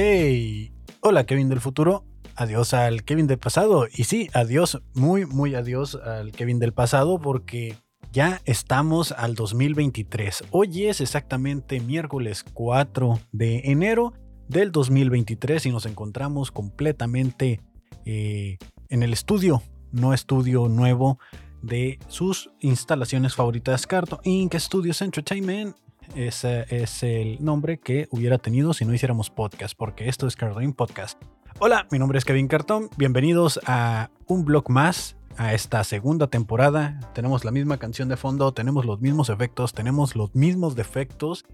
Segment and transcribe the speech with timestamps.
[0.00, 0.70] Hey,
[1.00, 2.04] hola Kevin del futuro,
[2.36, 3.88] adiós al Kevin del pasado.
[3.92, 7.74] Y sí, adiós, muy, muy adiós al Kevin del pasado porque
[8.12, 10.44] ya estamos al 2023.
[10.52, 14.12] Hoy es exactamente miércoles 4 de enero
[14.46, 17.60] del 2023 y nos encontramos completamente
[18.04, 18.58] eh,
[18.90, 21.18] en el estudio, no estudio nuevo
[21.60, 24.54] de sus instalaciones favoritas, Carto Inc.
[24.60, 25.74] Studios Entertainment.
[26.14, 30.60] Ese es el nombre que hubiera tenido si no hiciéramos podcast, porque esto es Carto
[30.60, 30.74] Inc.
[30.74, 31.20] Podcast.
[31.58, 32.88] Hola, mi nombre es Kevin Cartón.
[32.96, 36.98] Bienvenidos a un blog más, a esta segunda temporada.
[37.14, 41.44] Tenemos la misma canción de fondo, tenemos los mismos efectos, tenemos los mismos defectos,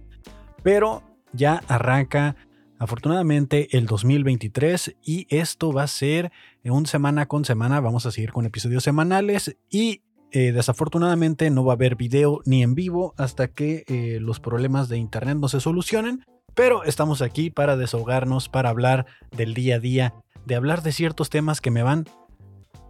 [0.63, 2.37] pero ya arranca
[2.79, 6.33] afortunadamente el 2023 y esto va a ser
[6.65, 10.03] un semana con semana, vamos a seguir con episodios semanales y
[10.37, 14.89] eh, desafortunadamente no va a haber video ni en vivo hasta que eh, los problemas
[14.89, 19.79] de internet no se solucionen, pero estamos aquí para desahogarnos, para hablar del día a
[19.79, 22.07] día, de hablar de ciertos temas que me van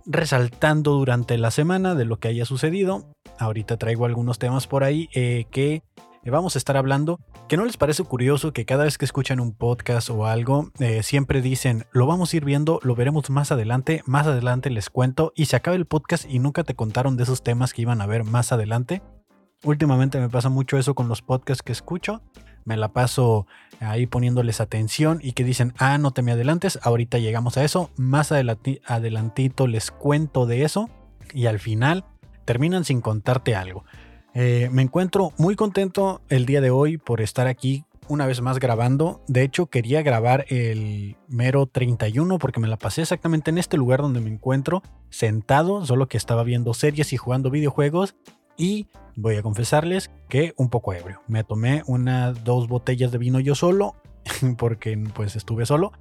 [0.06, 3.15] resaltando durante la semana de lo que haya sucedido.
[3.39, 5.83] Ahorita traigo algunos temas por ahí eh, que
[6.30, 7.20] vamos a estar hablando.
[7.48, 11.03] ¿Que no les parece curioso que cada vez que escuchan un podcast o algo, eh,
[11.03, 15.33] siempre dicen, lo vamos a ir viendo, lo veremos más adelante, más adelante les cuento,
[15.36, 18.06] y se acaba el podcast y nunca te contaron de esos temas que iban a
[18.06, 19.03] ver más adelante?
[19.64, 22.22] Últimamente me pasa mucho eso con los podcasts que escucho.
[22.64, 23.47] Me la paso
[23.81, 27.91] ahí poniéndoles atención y que dicen, ah, no te me adelantes, ahorita llegamos a eso,
[27.97, 30.88] más adelantito les cuento de eso
[31.33, 32.05] y al final
[32.44, 33.84] terminan sin contarte algo.
[34.34, 38.58] Eh, me encuentro muy contento el día de hoy por estar aquí una vez más
[38.58, 39.22] grabando.
[39.28, 44.03] De hecho, quería grabar el mero 31 porque me la pasé exactamente en este lugar
[44.03, 48.16] donde me encuentro, sentado, solo que estaba viendo series y jugando videojuegos.
[48.56, 51.22] Y voy a confesarles que un poco ebrio.
[51.28, 53.94] Me tomé unas dos botellas de vino yo solo,
[54.59, 55.92] porque pues estuve solo.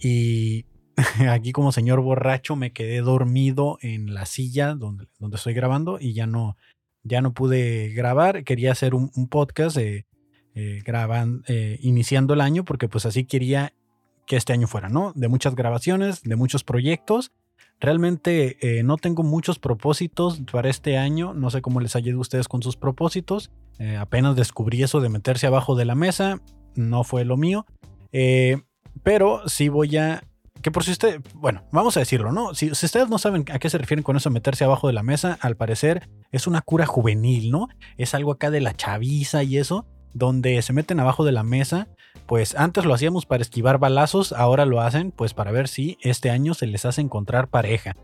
[0.00, 0.66] Y
[1.30, 6.12] aquí como señor borracho me quedé dormido en la silla donde, donde estoy grabando y
[6.12, 6.56] ya no,
[7.08, 10.06] ya no pude grabar, quería hacer un, podcast eh,
[10.54, 13.72] eh, iniciando el año porque pues así quería
[14.26, 15.12] que este año fuera, ¿no?
[15.14, 17.32] De muchas grabaciones, de muchos proyectos.
[17.80, 22.18] Realmente eh, no tengo muchos propósitos para este año, no sé cómo les ha a
[22.18, 23.50] ustedes con sus propósitos.
[23.98, 26.40] apenas descubrí eso de meterse abajo de la mesa,
[26.74, 27.66] no fue lo mío.
[29.02, 30.27] pero sí voy a
[30.62, 32.54] que por si usted, bueno, vamos a decirlo, ¿no?
[32.54, 35.38] Si, ustedes no saben a qué se refieren con eso, meterse abajo de la mesa,
[35.40, 37.68] al parecer es una cura juvenil, ¿no?
[37.96, 41.88] Es algo acá de la chaviza y eso, donde se meten abajo de la mesa.
[42.26, 46.30] Pues antes lo hacíamos para esquivar balazos, ahora lo hacen pues para ver si este
[46.30, 47.94] año se les hace encontrar pareja.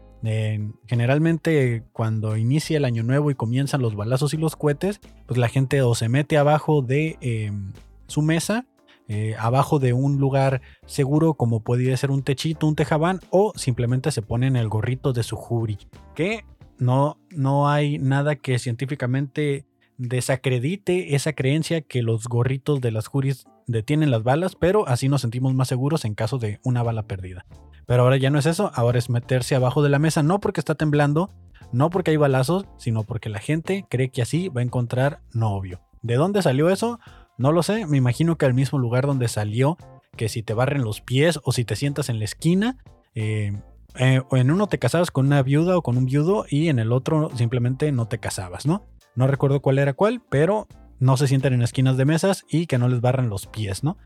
[0.86, 5.48] generalmente cuando inicia el año nuevo y comienzan los balazos y los cohetes, pues la
[5.48, 7.72] gente o se mete abajo de em,
[8.06, 8.64] su mesa
[9.08, 14.10] eh, abajo de un lugar seguro como podría ser un techito, un tejabán o simplemente
[14.10, 15.78] se ponen el gorrito de su jury.
[16.14, 16.44] Que
[16.78, 19.66] no, no hay nada que científicamente
[19.96, 25.20] desacredite esa creencia que los gorritos de las juris detienen las balas, pero así nos
[25.20, 27.46] sentimos más seguros en caso de una bala perdida.
[27.86, 30.60] Pero ahora ya no es eso, ahora es meterse abajo de la mesa, no porque
[30.60, 31.30] está temblando,
[31.72, 35.80] no porque hay balazos, sino porque la gente cree que así va a encontrar novio.
[36.02, 36.98] ¿De dónde salió eso?
[37.36, 39.76] No lo sé, me imagino que al mismo lugar donde salió,
[40.16, 42.78] que si te barren los pies o si te sientas en la esquina,
[43.14, 43.52] eh,
[43.96, 46.92] eh, en uno te casabas con una viuda o con un viudo y en el
[46.92, 48.84] otro simplemente no te casabas, ¿no?
[49.14, 50.66] No recuerdo cuál era cuál, pero
[50.98, 53.96] no se sientan en esquinas de mesas y que no les barran los pies, ¿no?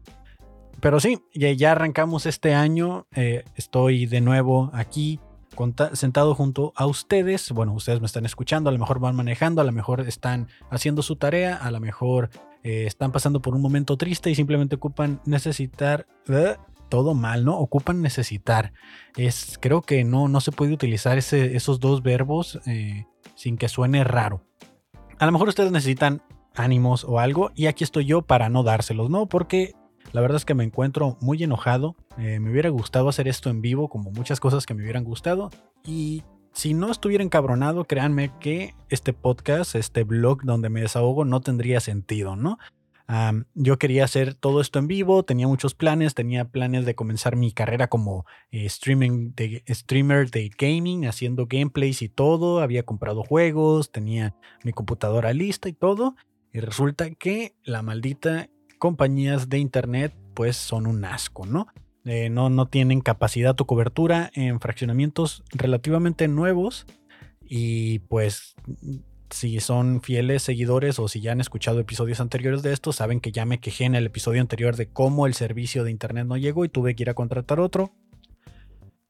[0.81, 5.19] Pero sí, ya, arrancamos este año, eh, estoy de nuevo aquí
[5.95, 7.51] sentado junto a ustedes.
[7.51, 11.03] Bueno, ustedes me están escuchando, a lo mejor van manejando, a lo mejor están haciendo
[11.03, 12.31] su tarea, a lo mejor
[12.63, 16.57] eh, están pasando por un momento triste y simplemente ocupan necesitar ¿eh?
[16.89, 17.59] todo mal, ¿no?
[17.59, 18.73] Ocupan necesitar.
[19.17, 24.05] Es, creo que no, no se puede utilizar esos dos verbos eh, sin que suene
[24.05, 24.43] raro.
[25.19, 26.23] A lo mejor ustedes necesitan
[26.55, 29.27] ánimos o algo y aquí estoy yo para no dárselos, ¿no?
[29.27, 29.75] Porque
[30.13, 31.97] la verdad es que me encuentro muy enojado.
[32.17, 35.51] me hubiera gustado hacer esto en vivo, como muchas cosas que me hubieran gustado.
[35.85, 36.23] Y
[36.53, 41.81] si no estuviera encabronado, créanme que este podcast, este blog donde me desahogo, no tendría
[41.81, 42.59] sentido, ¿no?
[43.55, 47.53] yo quería hacer todo esto en vivo, tenía muchos planes, tenía planes de comenzar mi
[47.53, 53.93] carrera como eh, streaming de, streamer de gaming, haciendo gameplays y todo, había comprado juegos,
[53.93, 56.17] tenía mi computadora lista y todo,
[56.53, 61.67] y resulta que la maldita compañías de internet pues son un asco, ¿no?
[62.05, 66.87] Eh, no, no tienen capacidad o cobertura en fraccionamientos relativamente nuevos
[67.43, 68.55] y pues
[69.31, 73.33] si son fieles seguidores o si ya han escuchado episodios anteriores de esto, saben que
[73.33, 76.65] ya me quejé en el episodio anterior de cómo el servicio de internet no llegó
[76.65, 77.93] y tuve que ir a contratar otro.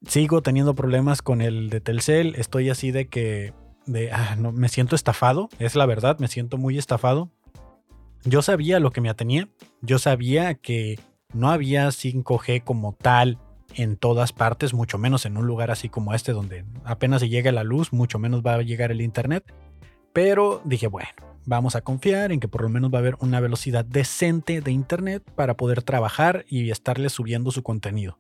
[0.07, 2.35] Sigo teniendo problemas con el de Telcel.
[2.37, 3.53] Estoy así de que
[3.87, 5.49] de, ah, no, me siento estafado.
[5.59, 7.31] Es la verdad, me siento muy estafado.
[8.25, 9.49] Yo sabía lo que me atenía.
[9.83, 10.99] Yo sabía que
[11.33, 13.39] no había 5G como tal
[13.75, 17.53] en todas partes, mucho menos en un lugar así como este donde apenas se llega
[17.53, 19.45] la luz, mucho menos va a llegar el internet.
[20.13, 21.11] Pero dije, bueno,
[21.45, 24.73] vamos a confiar en que por lo menos va a haber una velocidad decente de
[24.73, 28.19] internet para poder trabajar y estarle subiendo su contenido.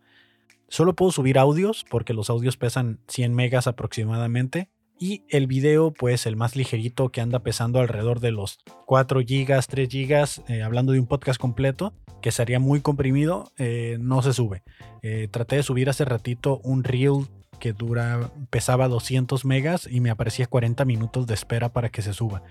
[0.68, 6.26] Solo puedo subir audios porque los audios pesan 100 megas aproximadamente y el video, pues
[6.26, 11.00] el más ligerito que anda pesando alrededor de los 4 GB, 3 GB, hablando de
[11.00, 14.62] un podcast completo, que sería muy comprimido, eh, no se sube.
[15.02, 17.26] Eh, traté de subir hace ratito un reel
[17.58, 22.12] que dura, pesaba 200 megas y me aparecía 40 minutos de espera para que se
[22.12, 22.42] suba.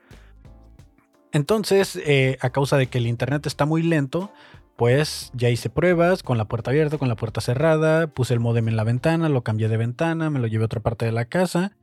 [1.31, 4.31] Entonces, eh, a causa de que el internet está muy lento,
[4.75, 8.68] pues ya hice pruebas con la puerta abierta, con la puerta cerrada, puse el modem
[8.68, 11.25] en la ventana, lo cambié de ventana, me lo llevé a otra parte de la
[11.25, 11.74] casa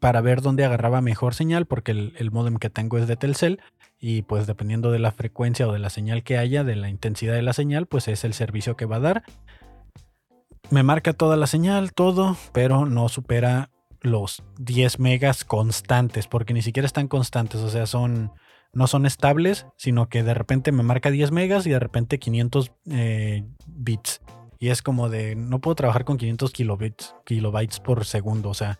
[0.00, 3.60] para ver dónde agarraba mejor señal, porque el, modem que tengo es de Telcel
[3.98, 7.34] y pues dependiendo de la frecuencia o de la señal que haya, de la intensidad
[7.34, 9.22] de la señal, pues es el servicio que va a dar.
[10.70, 13.70] Me marca toda la señal, todo, pero no supera
[14.00, 18.32] los 10 megas constantes, porque ni siquiera están constantes, o sea, son
[18.72, 22.72] no son estables, sino que de repente me marca 10 megas y de repente 500
[22.90, 24.20] eh, bits.
[24.58, 28.78] Y es como de, no puedo trabajar con 500 kilobits, kilobytes por segundo, o sea,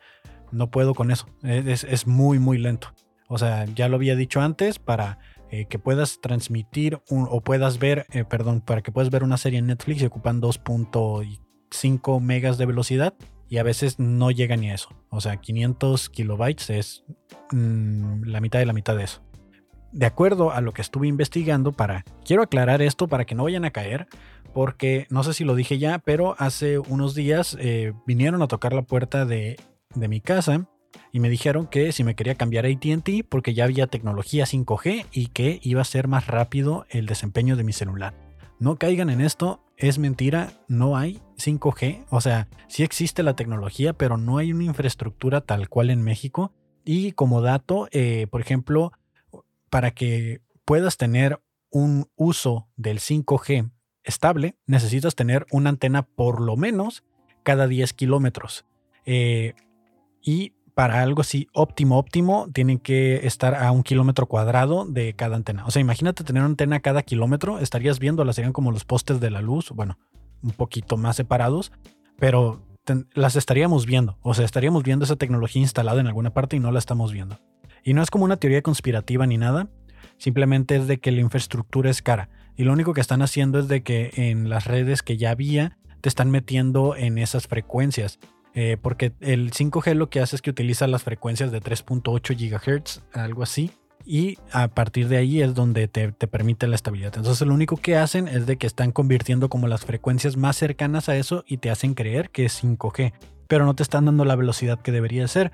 [0.52, 1.26] no puedo con eso.
[1.42, 2.92] Es, muy, muy lento.
[3.28, 5.18] O sea, ya lo había dicho antes, para
[5.50, 9.58] eh, que puedas transmitir o puedas ver, eh, perdón, para que puedas ver una serie
[9.58, 13.14] en Netflix y ocupan 2.5 megas de velocidad
[13.50, 14.88] y a veces no llega ni a eso.
[15.10, 17.04] O sea, 500 kilobytes es
[17.50, 19.22] mm, la mitad de la mitad de eso.
[19.90, 22.04] De acuerdo a lo que estuve investigando para...
[22.24, 24.06] Quiero aclarar esto para que no vayan a caer,
[24.54, 28.72] porque no sé si lo dije ya, pero hace unos días eh, vinieron a tocar
[28.72, 29.58] la puerta de
[29.94, 30.68] de mi casa
[31.12, 35.06] y me dijeron que si me quería cambiar a ATT porque ya había tecnología 5G
[35.12, 38.14] y que iba a ser más rápido el desempeño de mi celular.
[38.58, 43.94] No caigan en esto, es mentira, no hay 5G, o sea, sí existe la tecnología,
[43.94, 46.52] pero no hay una infraestructura tal cual en México.
[46.84, 48.92] Y como dato, eh, por ejemplo,
[49.70, 53.70] para que puedas tener un uso del 5G
[54.02, 57.04] estable, necesitas tener una antena por lo menos
[57.42, 58.66] cada 10 kilómetros.
[59.06, 59.54] Eh,
[60.22, 65.36] y para algo así óptimo, óptimo, tienen que estar a un kilómetro cuadrado de cada
[65.36, 65.66] antena.
[65.66, 69.20] O sea, imagínate tener una antena cada kilómetro, estarías viendo, las serían como los postes
[69.20, 69.98] de la luz, bueno,
[70.42, 71.72] un poquito más separados,
[72.18, 72.62] pero
[73.14, 74.18] las estaríamos viendo.
[74.22, 77.38] O sea, estaríamos viendo esa tecnología instalada en alguna parte y no la estamos viendo.
[77.84, 79.68] Y no es como una teoría conspirativa ni nada,
[80.18, 82.28] simplemente es de que la infraestructura es cara.
[82.56, 85.78] Y lo único que están haciendo es de que en las redes que ya había,
[86.00, 88.18] te están metiendo en esas frecuencias.
[88.54, 93.02] Eh, porque el 5G lo que hace es que utiliza las frecuencias de 3.8 GHz,
[93.12, 93.70] algo así,
[94.04, 97.12] y a partir de ahí es donde te, te, permite la estabilidad.
[97.16, 101.08] Entonces lo único que hacen es de que están convirtiendo como las frecuencias más cercanas
[101.08, 103.12] a eso y te hacen creer que es 5G,
[103.46, 105.52] pero no te están dando la velocidad que debería ser,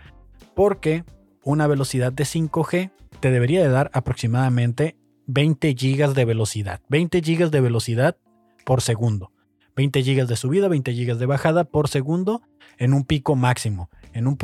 [0.55, 1.05] porque
[1.43, 6.81] una velocidad de 5G te debería de dar aproximadamente 20 GB de velocidad.
[6.89, 8.17] 20 GB de velocidad
[8.65, 9.33] por segundo.
[9.77, 12.43] 20 GB de subida, 20 GB de bajada por segundo
[12.79, 13.91] en un pico máximo.
[14.13, 14.39] En un,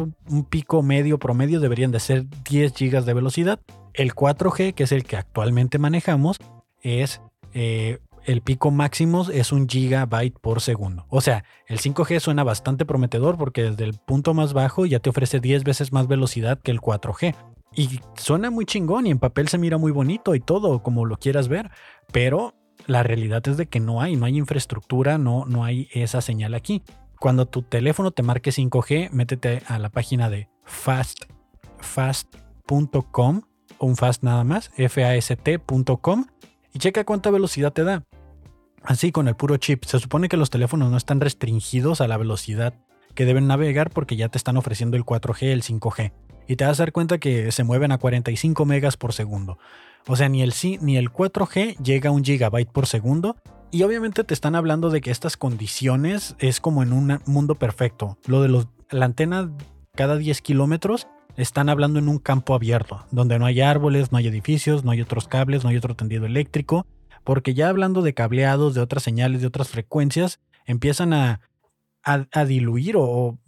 [0.45, 3.61] pico medio promedio deberían de ser 10 GB de velocidad.
[3.95, 6.37] El 4G, que es el que actualmente manejamos,
[6.83, 7.23] es
[7.55, 11.07] eh, el pico máximo es un gigabyte por segundo.
[11.09, 15.11] O sea, el 5G suena bastante prometedor porque desde el punto más bajo ya te
[15.11, 17.35] ofrece 10 veces más velocidad que el 4G.
[17.75, 21.17] Y suena muy chingón y en papel se mira muy bonito y todo, como lo
[21.17, 21.71] quieras ver.
[22.12, 22.55] Pero
[22.87, 26.55] la realidad es de que no hay, no hay infraestructura, no, no hay esa señal
[26.55, 26.83] aquí.
[27.19, 31.25] Cuando tu teléfono te marque 5G, métete a la página de fast,
[31.79, 33.43] fast.com,
[33.79, 36.27] un fast nada más, fast.com,
[36.73, 38.05] y checa cuánta velocidad te da.
[38.83, 39.85] Así con el puro chip.
[39.85, 42.75] Se supone que los teléfonos no están restringidos a la velocidad
[43.15, 46.12] que deben navegar porque ya te están ofreciendo el 4G, el 5G.
[46.49, 49.59] Y te vas a dar cuenta que se mueven a 45 megas por segundo.
[50.06, 53.37] O sea, ni el, ni el 4G llega a un gigabyte por segundo.
[53.71, 58.18] Y obviamente te están hablando de que estas condiciones es como en un mundo perfecto.
[58.26, 59.50] Lo de los, la antena
[59.94, 61.06] cada 10 kilómetros
[61.37, 65.00] están hablando en un campo abierto, donde no hay árboles, no hay edificios, no hay
[65.00, 66.87] otros cables, no hay otro tendido eléctrico.
[67.25, 71.40] Porque ya hablando de cableados, de otras señales, de otras frecuencias, empiezan a,
[72.02, 73.38] a, diluir o, o,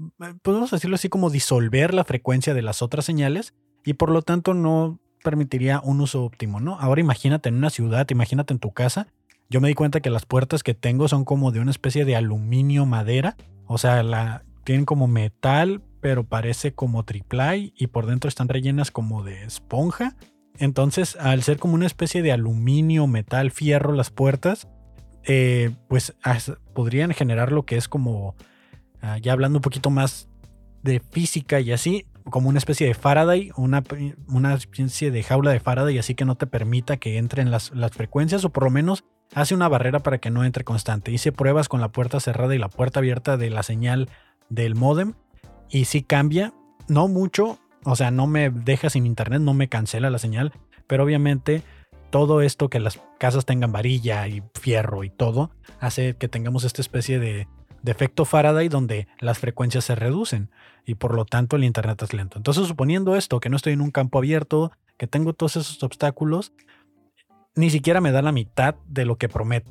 [0.43, 4.55] podemos decirlo así como disolver la frecuencia de las otras señales y por lo tanto
[4.55, 6.79] no permitiría un uso óptimo, ¿no?
[6.79, 9.09] Ahora imagínate en una ciudad, imagínate en tu casa.
[9.51, 12.15] Yo me di cuenta que las puertas que tengo son como de una especie de
[12.15, 13.37] aluminio madera.
[13.67, 18.91] O sea, la, tienen como metal, pero parece como triplay y por dentro están rellenas
[18.91, 20.15] como de esponja.
[20.59, 24.69] Entonces, al ser como una especie de aluminio, metal, fierro las puertas,
[25.25, 26.15] eh, pues
[26.75, 28.37] podrían generar lo que es como,
[29.01, 30.29] ah, ya hablando un poquito más
[30.83, 33.83] de física y así, como una especie de Faraday, una,
[34.29, 37.93] una especie de jaula de Faraday, así que no te permita que entren las, las
[37.93, 39.05] frecuencias o por lo menos
[39.35, 41.13] hace una barrera para que no entre constante.
[41.13, 44.09] Hice pruebas con la puerta cerrada y la puerta abierta de la señal
[44.49, 45.15] del modem
[45.69, 46.55] y sí cambia,
[46.89, 50.53] no mucho, o sea, no me deja sin internet, no me cancela la señal,
[50.87, 51.63] pero obviamente
[52.11, 55.51] todo esto que las casas tengan varilla y fierro y todo
[55.81, 57.49] hace que tengamos esta especie de,
[57.85, 60.51] de efecto Faraday donde las frecuencias se reducen
[60.87, 62.39] y por lo tanto el Internet es lento.
[62.39, 66.55] Entonces, suponiendo esto, que no estoy en un campo abierto, que tengo todos esos obstáculos,
[67.55, 69.71] ni siquiera me da la mitad de lo que prometo.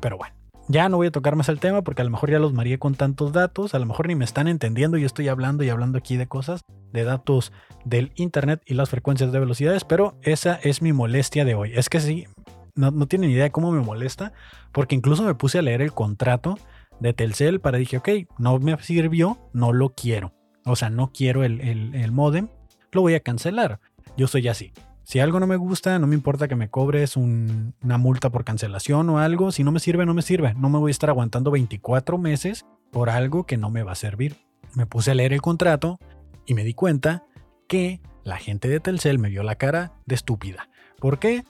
[0.00, 0.34] Pero bueno,
[0.66, 2.80] ya no voy a tocar más el tema porque a lo mejor ya los mareé
[2.80, 5.98] con tantos datos, a lo mejor ni me están entendiendo, yo estoy hablando y hablando
[5.98, 7.52] aquí de cosas, de datos
[7.84, 11.72] del Internet y las frecuencias de velocidades, pero esa es mi molestia de hoy.
[11.76, 12.26] Es que sí,
[12.74, 14.32] no, tienen idea de cómo me molesta,
[14.72, 16.58] porque incluso me puse a leer el contrato
[17.00, 20.32] de Telcel para dije, ok, no me sirvió, no lo quiero.
[20.64, 22.48] O sea, no quiero el, el, modem,
[22.92, 23.80] lo voy a cancelar.
[24.16, 24.72] Yo soy así.
[25.02, 29.08] Si algo no me gusta, no me importa que me cobres una multa por cancelación
[29.08, 29.52] o algo.
[29.52, 30.52] Si no me sirve, no me sirve.
[30.54, 33.96] No me voy a estar aguantando 24 meses por algo que no me va a
[33.96, 34.36] servir.
[34.74, 35.98] Me puse a leer el contrato
[36.44, 37.24] y me di cuenta
[37.68, 40.68] que la gente de Telcel me vio la cara de estúpida.
[40.98, 41.44] ¿Por qué?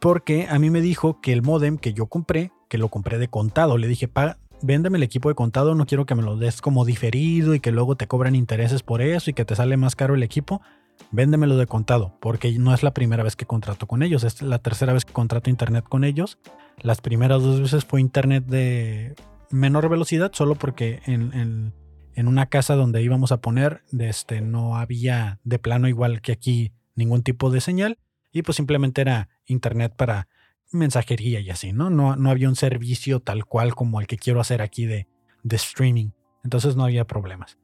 [0.00, 3.28] Porque a mí me dijo que el modem que yo compré, que lo compré de
[3.28, 4.08] contado, le dije,
[4.62, 7.72] véndeme el equipo de contado, no quiero que me lo des como diferido y que
[7.72, 10.60] luego te cobran intereses por eso y que te sale más caro el equipo.
[11.12, 14.58] Véndemelo de contado, porque no es la primera vez que contrato con ellos, es la
[14.58, 16.38] tercera vez que contrato internet con ellos.
[16.80, 19.14] Las primeras dos veces fue internet de
[19.50, 21.72] menor velocidad, solo porque en,
[22.14, 26.72] en, una casa donde íbamos a poner, este, no había de plano igual que aquí
[26.96, 27.98] ningún tipo de señal,
[28.32, 30.28] y pues simplemente era internet para
[30.72, 31.90] mensajería y así, ¿no?
[31.90, 32.16] ¿no?
[32.16, 35.06] No había un servicio tal cual como el que quiero hacer aquí de,
[35.42, 36.10] de streaming.
[36.44, 37.58] Entonces no había problemas.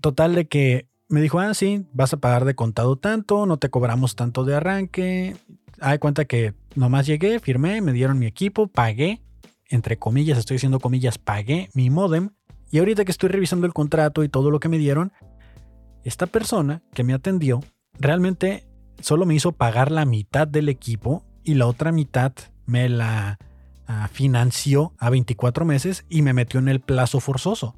[0.00, 3.68] Total de que me dijo, ah, sí, vas a pagar de contado tanto, no te
[3.68, 5.36] cobramos tanto de arranque.
[5.80, 9.20] Hay cuenta que nomás llegué, firmé, me dieron mi equipo, pagué,
[9.68, 12.30] entre comillas, estoy diciendo comillas, pagué mi modem.
[12.70, 15.12] Y ahorita que estoy revisando el contrato y todo lo que me dieron,
[16.04, 17.60] esta persona que me atendió
[17.98, 18.66] realmente
[19.00, 22.32] solo me hizo pagar la mitad del equipo y la otra mitad
[22.66, 23.38] me la
[23.86, 27.74] ah, financió a 24 meses y me metió en el plazo forzoso.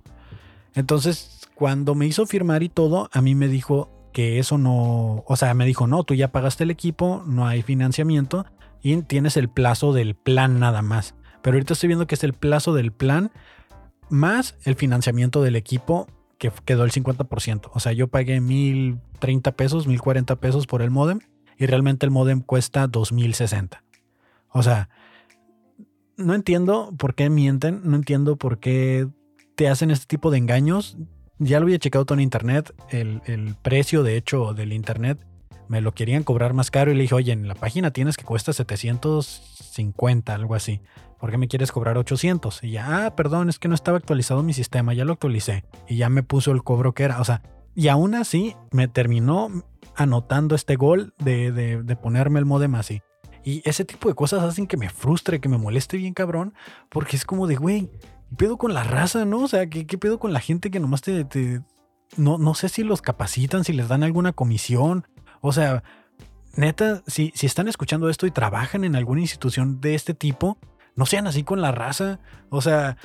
[0.74, 5.36] Entonces, cuando me hizo firmar y todo, a mí me dijo que eso no, o
[5.36, 8.46] sea, me dijo, no, tú ya pagaste el equipo, no hay financiamiento
[8.82, 11.14] y tienes el plazo del plan nada más.
[11.42, 13.32] Pero ahorita estoy viendo que es el plazo del plan
[14.08, 16.06] más el financiamiento del equipo
[16.38, 17.70] que quedó el 50%.
[17.72, 21.20] O sea, yo pagué 1030 pesos, 1040 pesos por el modem
[21.62, 23.82] y realmente el modem cuesta 2060.
[24.48, 24.88] O sea,
[26.16, 29.08] no entiendo por qué mienten, no entiendo por qué
[29.54, 30.96] te hacen este tipo de engaños.
[31.38, 35.24] Ya lo había checado todo en internet, el, el precio de hecho del internet
[35.68, 38.24] me lo querían cobrar más caro y le dije, oye, en la página tienes que
[38.24, 40.82] cuesta 750, algo así.
[41.18, 42.62] ¿Por qué me quieres cobrar 800?
[42.62, 45.64] Y ya, ah, perdón, es que no estaba actualizado mi sistema, ya lo actualicé.
[45.88, 47.20] Y ya me puso el cobro que era.
[47.22, 47.40] O sea,
[47.74, 49.48] y aún así me terminó
[49.94, 53.02] anotando este gol de, de, ponerme el modem así.
[53.44, 56.54] Y ese tipo de cosas hacen que me frustre, que me moleste bien cabrón,
[56.88, 57.90] porque es como de, güey,
[58.30, 59.40] ¿qué pedo con la raza, no?
[59.40, 61.60] O sea, ¿qué, qué pedo con la gente que nomás te, te,
[62.16, 65.06] no, no sé si los capacitan, si les dan alguna comisión
[65.42, 65.82] o sea,
[66.54, 70.56] neta, si, si están escuchando esto y trabajan en alguna institución de este tipo,
[70.94, 72.20] no sean así con la raza.
[72.48, 72.96] O sea,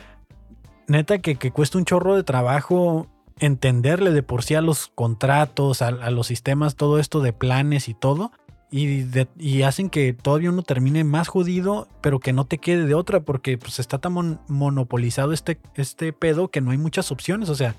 [0.88, 3.08] neta que, que cuesta un chorro de trabajo
[3.40, 7.94] entenderle de por sí a los contratos, a, los sistemas, todo esto de planes y
[7.94, 8.32] todo.
[8.70, 13.22] Y, hacen que todavía uno termine más jodido, pero que no te quede de otra,
[13.22, 17.50] porque pues está tan monopolizado este, este pedo que no hay muchas opciones.
[17.50, 17.76] O sea,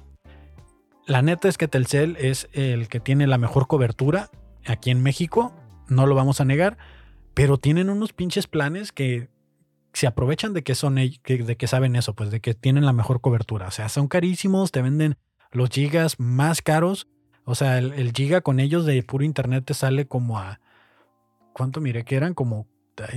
[1.07, 4.31] la neta es que Telcel es el que tiene la mejor cobertura
[4.67, 5.53] aquí en México,
[5.89, 6.79] no lo vamos a negar,
[7.35, 9.29] pero tienen unos pinches planes que
[9.93, 13.21] se aprovechan de que son de que saben eso, pues de que tienen la mejor
[13.21, 13.69] cobertura.
[13.69, 15.17] O sea, son carísimos, te venden
[15.53, 17.09] los gigas más caros.
[17.45, 20.61] O sea, el, giga con ellos de puro internet te sale como a.
[21.53, 22.35] ¿Cuánto miré que eran?
[22.35, 22.67] Como.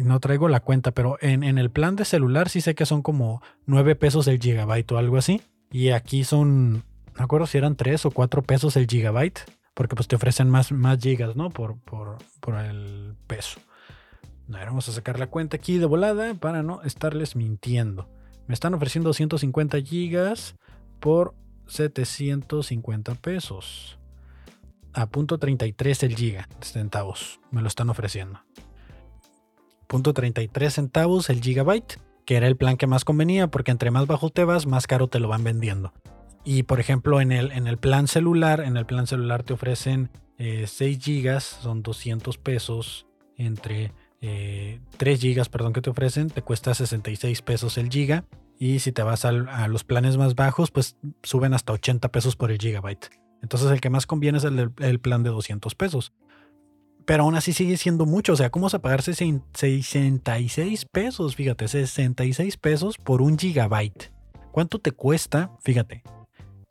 [0.03, 3.01] No traigo la cuenta, pero en, en el plan de celular sí sé que son
[3.01, 5.41] como 9 pesos el gigabyte o algo así.
[5.71, 6.83] Y aquí son.
[7.17, 9.41] No acuerdo si eran 3 o 4 pesos el gigabyte
[9.73, 11.49] porque pues te ofrecen más, más gigas, ¿no?
[11.49, 12.17] Por, por,
[12.55, 13.59] el peso.
[14.49, 18.09] A ver, vamos a sacar la cuenta aquí de volada para no estarles mintiendo.
[18.47, 20.55] Me están ofreciendo 250 gigas
[20.99, 21.35] por
[21.71, 23.97] 750 pesos.
[24.93, 27.39] A punto 33 el giga centavos.
[27.49, 28.41] Me lo están ofreciendo.
[29.87, 34.05] Punto 33 centavos el gigabyte, que era el plan que más convenía, porque entre más
[34.05, 35.93] bajo te vas, más caro te lo van vendiendo.
[36.43, 40.09] Y por ejemplo, en el, en el plan celular, en el plan celular te ofrecen
[40.37, 43.07] 6 eh, gigas, son 200 pesos
[43.37, 48.25] entre 3 eh, gigas, perdón, que te ofrecen, te cuesta 66 pesos el giga.
[48.61, 52.51] Y si te vas a los planes más bajos, pues suben hasta 80 pesos por
[52.51, 53.09] el gigabyte.
[53.41, 56.13] Entonces el que más conviene es el, el plan de 200 pesos.
[57.05, 58.33] Pero aún así sigue siendo mucho.
[58.33, 61.35] O sea, ¿cómo vas a pagar 66 pesos?
[61.35, 64.13] Fíjate, 66 pesos por un gigabyte.
[64.51, 65.49] ¿Cuánto te cuesta?
[65.63, 66.03] Fíjate,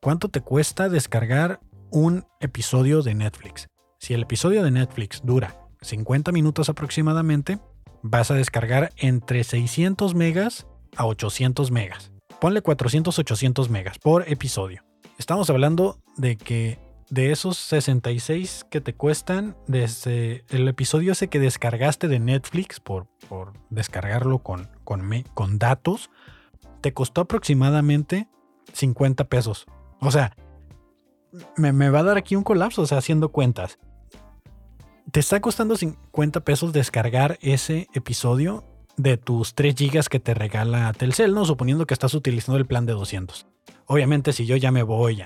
[0.00, 3.66] ¿Cuánto te cuesta descargar un episodio de Netflix?
[3.98, 7.59] Si el episodio de Netflix dura 50 minutos aproximadamente,
[8.00, 12.12] vas a descargar entre 600 megas a 800 megas.
[12.40, 14.83] Ponle 400, 800 megas por episodio.
[15.18, 16.79] Estamos hablando de que
[17.11, 23.09] de esos 66 que te cuestan, desde el episodio ese que descargaste de Netflix por,
[23.29, 25.03] por descargarlo con, con,
[25.35, 26.11] con datos,
[26.81, 28.29] te costó aproximadamente
[28.72, 29.66] 50 pesos
[30.00, 30.35] o sea,
[31.57, 33.79] me, va a dar aquí un colapso, o sea, haciendo cuentas.
[35.12, 38.64] Te está costando 50 pesos descargar ese episodio
[38.96, 41.44] de tus 3 gigas que te regala Telcel, ¿no?
[41.44, 43.46] Suponiendo que estás utilizando el plan de 200.
[43.87, 45.22] Obviamente, si yo ya me voy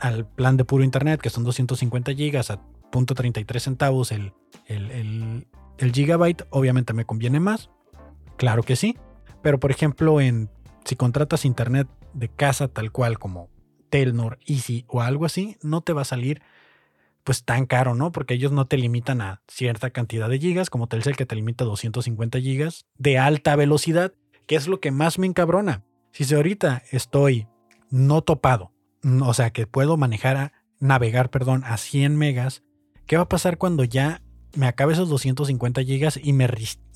[0.00, 4.32] al plan de puro internet, que son 250 gigas a .33 centavos el,
[4.66, 5.46] el,
[5.78, 7.70] el gigabyte, obviamente me conviene más.
[8.36, 8.96] Claro que sí.
[9.42, 10.50] Pero por ejemplo, en,
[10.84, 13.48] si contratas internet de casa tal cual como
[13.90, 16.42] Telnor, Easy o algo así, no te va a salir
[17.24, 18.12] pues tan caro, ¿no?
[18.12, 21.64] Porque ellos no te limitan a cierta cantidad de gigas, como Telcel que te limita
[21.64, 24.12] a 250 gigas de alta velocidad,
[24.46, 25.82] que es lo que más me encabrona.
[26.12, 27.48] Si ahorita estoy
[27.90, 28.72] no topado,
[29.22, 32.62] o sea, que puedo manejar a navegar, perdón, a 100 megas,
[33.06, 34.20] ¿qué va a pasar cuando ya
[34.54, 36.48] me acabe esos 250 gigas y me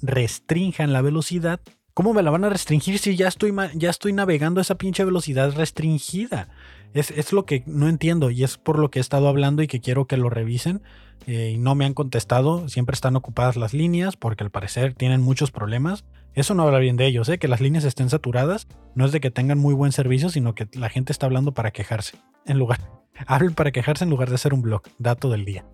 [0.03, 1.61] restrinjan la velocidad?
[1.95, 5.05] ¿Cómo me la van a restringir si ya estoy, ya estoy navegando a esa pinche
[5.05, 6.49] velocidad restringida?
[6.95, 9.81] Es, lo que no entiendo y es por lo que he estado hablando y que
[9.81, 10.83] quiero que lo revisen.
[11.27, 15.21] Eh, y no me han contestado, siempre están ocupadas las líneas porque al parecer tienen
[15.21, 16.05] muchos problemas.
[16.35, 17.39] Eso no habla bien de ellos, ¿eh?
[17.39, 18.69] que las líneas estén saturadas.
[18.95, 21.73] No es de que tengan muy buen servicio, sino que la gente está hablando para
[21.73, 22.19] quejarse.
[22.47, 22.81] En lugar,
[23.27, 25.67] hablen para quejarse en lugar de hacer un blog, dato del día.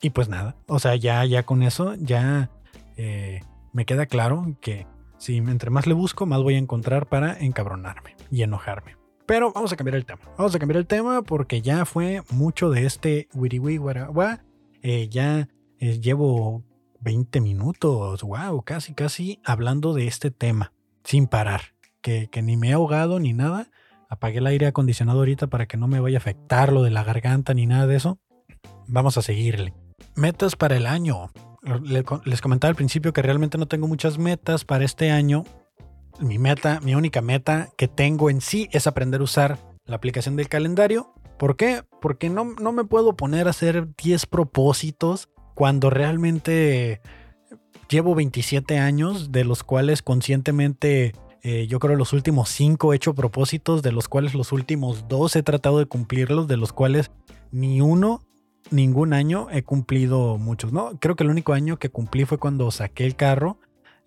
[0.00, 2.50] Y pues nada, o sea, ya, ya con eso, ya
[2.96, 3.40] eh,
[3.72, 4.86] me queda claro que
[5.18, 8.97] si entre más le busco, más voy a encontrar para encabronarme y enojarme.
[9.28, 10.20] Pero vamos a cambiar el tema.
[10.38, 13.60] Vamos a cambiar el tema porque ya fue mucho de este wiri
[14.80, 15.48] eh, ya
[15.80, 16.64] eh, llevo
[17.00, 20.72] 20 minutos, wow, casi, casi hablando de este tema,
[21.04, 21.60] sin parar.
[22.00, 23.68] Que, que, ni me he ahogado ni nada.
[24.08, 27.04] Apagué el aire acondicionado ahorita para que no me vaya a afectar lo de la
[27.04, 28.18] garganta ni nada de eso.
[28.86, 29.74] Vamos a seguirle.
[30.14, 31.30] Metas para el año.
[32.24, 35.44] Les comentaba al principio que realmente no tengo muchas metas para este año.
[36.20, 40.36] Mi meta, mi única meta que tengo en sí es aprender a usar la aplicación
[40.36, 41.12] del calendario.
[41.38, 41.82] ¿Por qué?
[42.00, 47.00] Porque no, no me puedo poner a hacer 10 propósitos cuando realmente
[47.88, 53.14] llevo 27 años, de los cuales conscientemente eh, yo creo los últimos 5 he hecho
[53.14, 57.10] propósitos, de los cuales los últimos 2 he tratado de cumplirlos, de los cuales
[57.52, 58.22] ni uno,
[58.70, 60.98] ningún año he cumplido muchos, ¿no?
[60.98, 63.58] Creo que el único año que cumplí fue cuando saqué el carro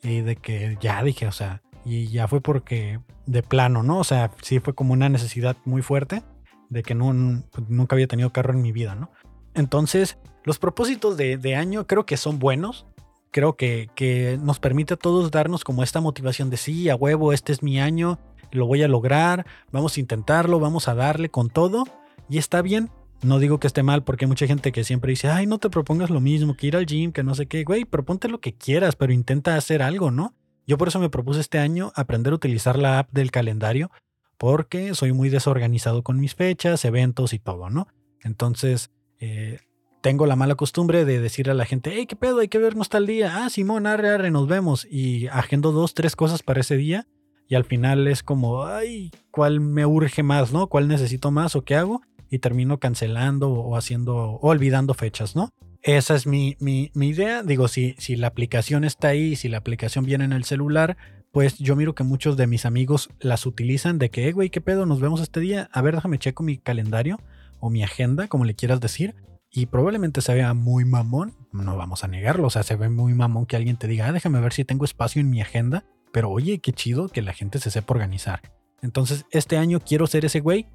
[0.03, 3.99] y de que ya dije, o sea, y ya fue porque de plano, ¿no?
[3.99, 6.23] O sea, sí fue como una necesidad muy fuerte
[6.69, 9.11] de que no, pues, nunca había tenido carro en mi vida, ¿no?
[9.53, 12.85] Entonces, los propósitos de, de año creo que son buenos,
[13.31, 17.33] creo que, que, nos permite a todos darnos como esta motivación de sí, a huevo,
[17.33, 18.19] este es mi año,
[18.51, 21.85] lo voy a lograr, vamos a intentarlo, vamos a darle con todo
[22.29, 22.89] y está bien.
[23.23, 25.69] No digo que esté mal porque hay mucha gente que siempre dice, ay, no te
[25.69, 28.53] propongas lo mismo, que ir al gym, que no sé qué, güey, proponte lo que
[28.53, 30.33] quieras, pero intenta hacer algo, ¿no?
[30.67, 33.91] Yo por eso me propuse este año aprender a utilizar la app del calendario
[34.37, 37.87] porque soy muy desorganizado con mis fechas, eventos y todo, ¿no?
[38.23, 39.59] Entonces, eh,
[40.01, 42.39] tengo la mala costumbre de decirle a la gente, hey, ¿qué pedo?
[42.39, 43.43] Hay que vernos tal día.
[43.45, 44.87] Ah, Simón, arre, arre, nos vemos.
[44.89, 47.07] Y agendo dos, tres cosas para ese día.
[47.47, 50.67] Y al final es como, ay, ¿cuál me urge más, no?
[50.67, 52.01] ¿Cuál necesito más o qué hago?
[52.31, 55.51] Y termino cancelando o haciendo, o olvidando fechas, ¿no?
[55.83, 57.43] Esa es mi, mi, idea.
[57.43, 60.97] Digo, si, si la aplicación está ahí, si la aplicación viene en el celular,
[61.31, 64.61] pues yo miro que muchos de mis amigos las utilizan de que, hey, güey, ¿qué
[64.61, 64.87] pedo?
[64.87, 65.69] Nos vemos este día.
[65.71, 67.19] A ver, déjame checo mi calendario
[67.59, 69.13] o mi agenda, como le quieras decir
[69.51, 73.13] y probablemente se vea muy mamón, no vamos a negarlo, o sea, se ve muy
[73.13, 76.29] mamón que alguien te diga, ah, déjame ver si tengo espacio en mi agenda, pero
[76.29, 78.41] oye, qué chido que la gente se sepa organizar.
[78.81, 80.67] Entonces, este año quiero ser ese güey.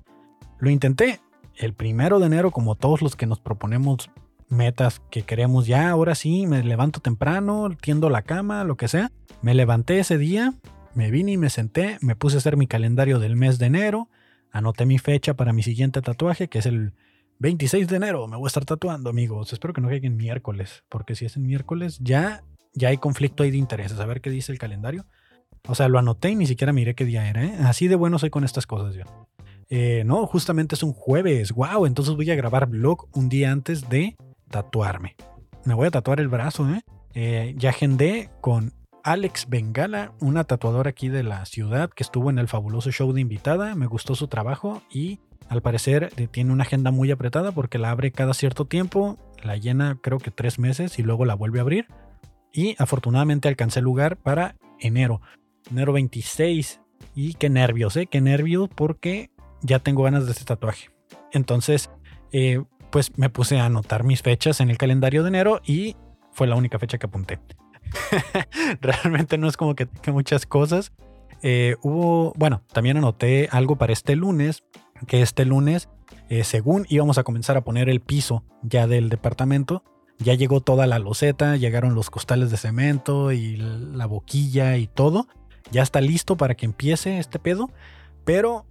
[0.58, 1.20] Lo intenté
[1.56, 4.10] el primero de enero, como todos los que nos proponemos
[4.48, 9.10] metas que queremos ya, ahora sí, me levanto temprano, tiendo la cama, lo que sea.
[9.42, 10.54] Me levanté ese día,
[10.94, 14.08] me vine y me senté, me puse a hacer mi calendario del mes de enero,
[14.52, 16.92] anoté mi fecha para mi siguiente tatuaje, que es el
[17.38, 19.52] 26 de enero me voy a estar tatuando, amigos.
[19.52, 22.42] Espero que no caiga en miércoles, porque si es en miércoles ya,
[22.72, 24.00] ya hay conflicto ahí de intereses.
[24.00, 25.04] A ver qué dice el calendario.
[25.68, 27.44] O sea, lo anoté y ni siquiera miré qué día era.
[27.44, 27.54] ¿eh?
[27.60, 29.04] Así de bueno soy con estas cosas yo.
[29.68, 31.52] Eh, no, justamente es un jueves.
[31.52, 34.16] Wow, entonces voy a grabar vlog un día antes de
[34.50, 35.16] tatuarme.
[35.64, 36.82] Me voy a tatuar el brazo, ¿eh?
[37.14, 42.38] eh ya agendé con Alex Bengala, una tatuadora aquí de la ciudad que estuvo en
[42.38, 43.74] el fabuloso show de invitada.
[43.74, 47.90] Me gustó su trabajo y al parecer eh, tiene una agenda muy apretada porque la
[47.90, 51.62] abre cada cierto tiempo, la llena creo que tres meses y luego la vuelve a
[51.62, 51.86] abrir.
[52.52, 55.20] Y afortunadamente alcancé lugar para enero,
[55.70, 56.80] enero 26.
[57.14, 58.06] Y qué nervios, ¿eh?
[58.06, 59.30] Qué nervios porque
[59.62, 60.90] ya tengo ganas de este tatuaje.
[61.32, 61.90] Entonces,
[62.32, 65.96] eh, pues me puse a anotar mis fechas en el calendario de enero y
[66.32, 67.40] fue la única fecha que apunté.
[68.80, 70.92] Realmente no es como que, muchas cosas.
[71.42, 74.64] Eh, hubo, bueno, también anoté algo para este lunes,
[75.06, 75.88] que este lunes,
[76.28, 79.84] eh, según íbamos a comenzar a poner el piso ya del departamento,
[80.18, 85.28] ya llegó toda la loseta, llegaron los costales de cemento y la boquilla y todo.
[85.70, 87.70] Ya está listo para que empiece este pedo,
[88.24, 88.64] pero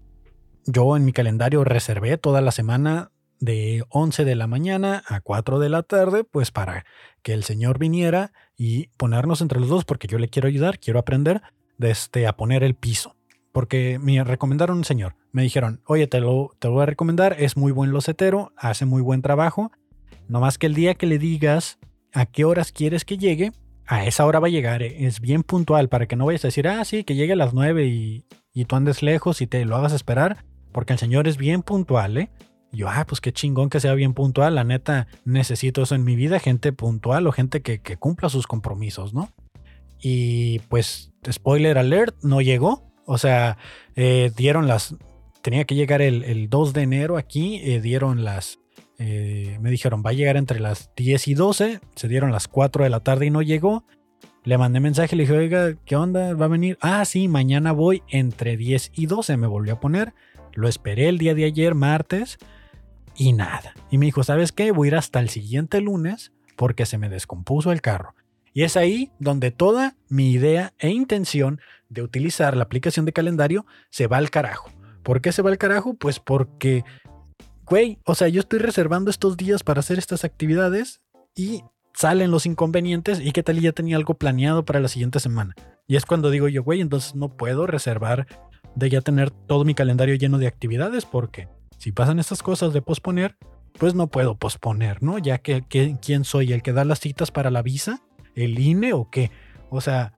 [0.66, 5.60] yo en mi calendario reservé toda la semana de 11 de la mañana a 4
[5.60, 6.86] de la tarde, pues para
[7.22, 11.00] que el señor viniera y ponernos entre los dos, porque yo le quiero ayudar, quiero
[11.00, 11.42] aprender
[11.78, 13.16] de este, a poner el piso
[13.56, 15.16] porque me recomendaron un señor.
[15.32, 19.02] Me dijeron, oye, te lo, te voy a recomendar, es muy buen locetero, hace muy
[19.02, 19.72] buen trabajo.
[20.28, 21.80] No más que el día que le digas
[22.12, 23.54] a qué horas quieres que llegue,
[23.86, 24.84] a esa hora va a llegar.
[24.84, 27.38] Eh, es bien puntual para que no vayas a decir, ah, sí, que llegue a
[27.38, 30.44] las 9 y, y tú andes lejos y te lo hagas esperar,
[30.76, 32.30] porque el señor es bien puntual, ¿eh?
[32.70, 34.56] Y yo, ah, pues qué chingón que sea bien puntual.
[34.56, 39.14] La neta, necesito eso en mi vida, gente puntual o gente que, cumpla sus compromisos,
[39.14, 39.30] ¿no?
[40.02, 42.92] Y pues, spoiler alert, no llegó.
[43.06, 43.58] O sea,
[43.96, 44.98] eh, dieron las...
[45.42, 48.60] Tenía que llegar el, 2 de enero aquí, eh, dieron las...
[49.00, 52.84] Eh, me dijeron, va a llegar entre las 10 y 12, se dieron las 4
[52.84, 53.86] de la tarde y no llegó.
[54.44, 56.34] Le mandé mensaje, le dije, oiga, ¿qué onda?
[56.34, 56.78] ¿Va a venir?
[56.82, 60.14] Ah, sí, mañana voy entre 10 y 12, me volvió a poner.
[60.56, 62.40] Lo esperé el día de ayer, martes,
[63.16, 63.74] y nada.
[63.90, 64.72] Y me dijo, ¿sabes qué?
[64.72, 68.16] Voy a ir hasta el siguiente lunes porque se me descompuso el carro.
[68.54, 73.66] Y es ahí donde toda mi idea e intención de utilizar la aplicación de calendario
[73.90, 74.72] se va al carajo.
[75.04, 75.94] ¿Por qué se va al carajo?
[75.94, 76.84] Pues porque,
[77.66, 81.02] güey, o sea, yo estoy reservando estos días para hacer estas actividades
[81.36, 81.64] y
[81.94, 85.54] salen los inconvenientes y qué tal ya tenía algo planeado para la siguiente semana.
[85.88, 88.26] Y es cuando digo yo, güey, entonces no puedo reservar
[88.76, 92.82] de ya tener todo mi calendario lleno de actividades, porque si pasan estas cosas de
[92.82, 93.38] posponer,
[93.78, 95.18] pues no puedo posponer, ¿no?
[95.18, 96.54] Ya que, ¿quién soy?
[96.54, 98.02] ¿El que da las citas para la visa?
[98.36, 99.32] ¿El INE o qué?
[99.70, 100.14] O sea,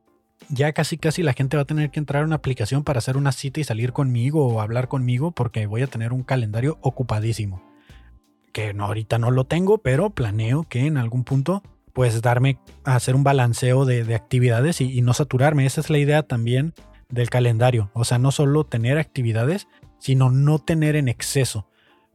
[0.49, 3.17] ya casi casi la gente va a tener que entrar a una aplicación para hacer
[3.17, 7.61] una cita y salir conmigo o hablar conmigo porque voy a tener un calendario ocupadísimo.
[8.53, 12.95] Que no, ahorita no lo tengo, pero planeo que en algún punto pues darme a
[12.95, 15.65] hacer un balanceo de, actividades y, no saturarme.
[15.65, 16.75] Esa es la idea también
[17.09, 17.89] del calendario.
[17.93, 19.67] O sea, no solo tener actividades,
[19.99, 21.67] sino no tener en exceso.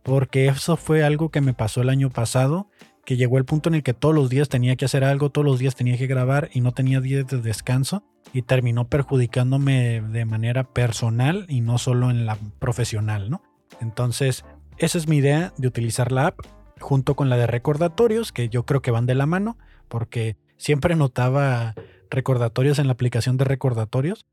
[0.02, 2.68] Porque eso fue algo que me pasó el año pasado,
[3.04, 5.44] que llegó el punto en el que todos los días tenía que hacer algo, todos
[5.44, 10.24] los días tenía que grabar y no tenía días de descanso y terminó perjudicándome de
[10.24, 13.42] manera personal y no solo en la profesional, ¿no?
[13.80, 14.44] Entonces,
[14.78, 16.40] esa es mi idea de utilizar la app
[16.80, 19.56] junto con la de recordatorios, que yo creo que van de la mano
[19.88, 21.74] porque siempre notaba
[22.10, 24.26] recordatorios en la aplicación de recordatorios,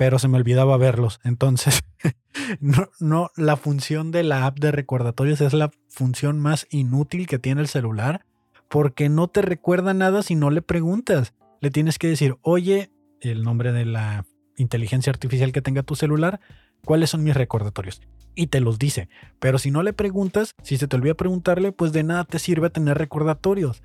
[0.00, 1.20] pero se me olvidaba verlos.
[1.24, 1.82] Entonces,
[2.60, 7.38] no, no, la función de la app de recordatorios es la función más inútil que
[7.38, 8.24] tiene el celular,
[8.70, 11.34] porque no te recuerda nada si no le preguntas.
[11.60, 14.24] Le tienes que decir, oye, el nombre de la
[14.56, 16.40] inteligencia artificial que tenga tu celular,
[16.86, 18.00] cuáles son mis recordatorios.
[18.34, 19.10] Y te los dice.
[19.38, 22.70] Pero si no le preguntas, si se te olvida preguntarle, pues de nada te sirve
[22.70, 23.82] tener recordatorios.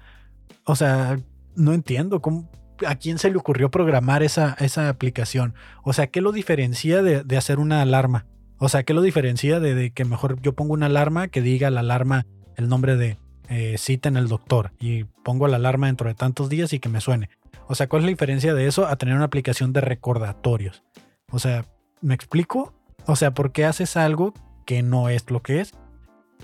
[0.63, 1.19] O sea,
[1.57, 2.49] no entiendo cómo,
[2.85, 5.53] a quién se le ocurrió programar esa, esa aplicación.
[5.83, 8.25] O sea, ¿qué lo diferencia de, hacer una alarma?
[8.57, 11.81] O sea, ¿qué lo diferencia de, que mejor yo pongo una alarma que diga la
[11.81, 13.17] alarma el nombre de
[13.49, 16.89] eh, cita en el doctor y pongo la alarma dentro de tantos días y que
[16.89, 17.29] me suene?
[17.67, 20.83] O sea, ¿cuál es la diferencia de eso a tener una aplicación de recordatorios?
[21.31, 21.65] O sea,
[22.01, 22.73] ¿me explico?
[23.05, 24.33] O sea, ¿por qué haces algo
[24.65, 25.73] que no es lo que es?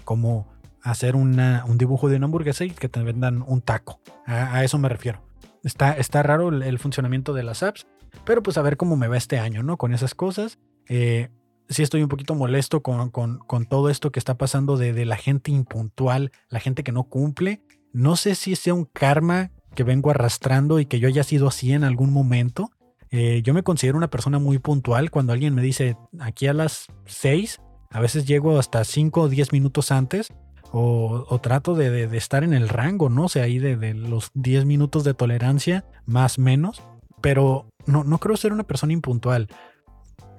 [0.03, 0.47] Como
[0.81, 3.99] hacer un dibujo de una hamburguesa y que te vendan un taco.
[4.25, 5.21] A, eso me refiero.
[5.63, 7.85] Está, está raro el, funcionamiento de las apps,
[8.25, 9.77] pero pues a ver cómo me va este año, ¿no?
[9.77, 10.59] Con esas cosas.
[10.87, 11.29] Eh,
[11.69, 15.05] sí estoy un poquito molesto con, con, con todo esto que está pasando de, de,
[15.05, 17.61] la gente impuntual, la gente que no cumple.
[17.93, 21.73] No sé si sea un karma que vengo arrastrando y que yo haya sido así
[21.73, 22.71] en algún momento.
[23.11, 25.11] Eh, yo me considero una persona muy puntual.
[25.11, 29.51] Cuando alguien me dice aquí a las 6, a veces llego hasta 5 o 10
[29.51, 30.29] minutos antes
[30.73, 33.25] o, trato de, estar en el rango, ¿no?
[33.25, 36.81] O sea, ahí de, los 10 minutos de tolerancia, más menos,
[37.19, 39.49] pero no, no creo ser una persona impuntual.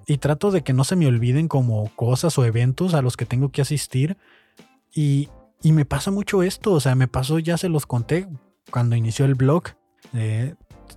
[0.07, 3.27] Y trato de que no se me olviden como cosas o eventos a los que
[3.27, 4.16] tengo que asistir.
[4.95, 5.29] Y,
[5.64, 8.27] me pasa mucho esto, o sea, me pasó, ya se los conté
[8.71, 9.64] cuando inició el blog.
[10.12, 10.57] Eh,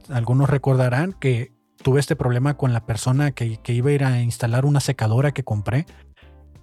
[0.09, 4.21] algunos recordarán que tuve este problema con la persona que, que, iba a ir a
[4.21, 5.85] instalar una secadora que compré.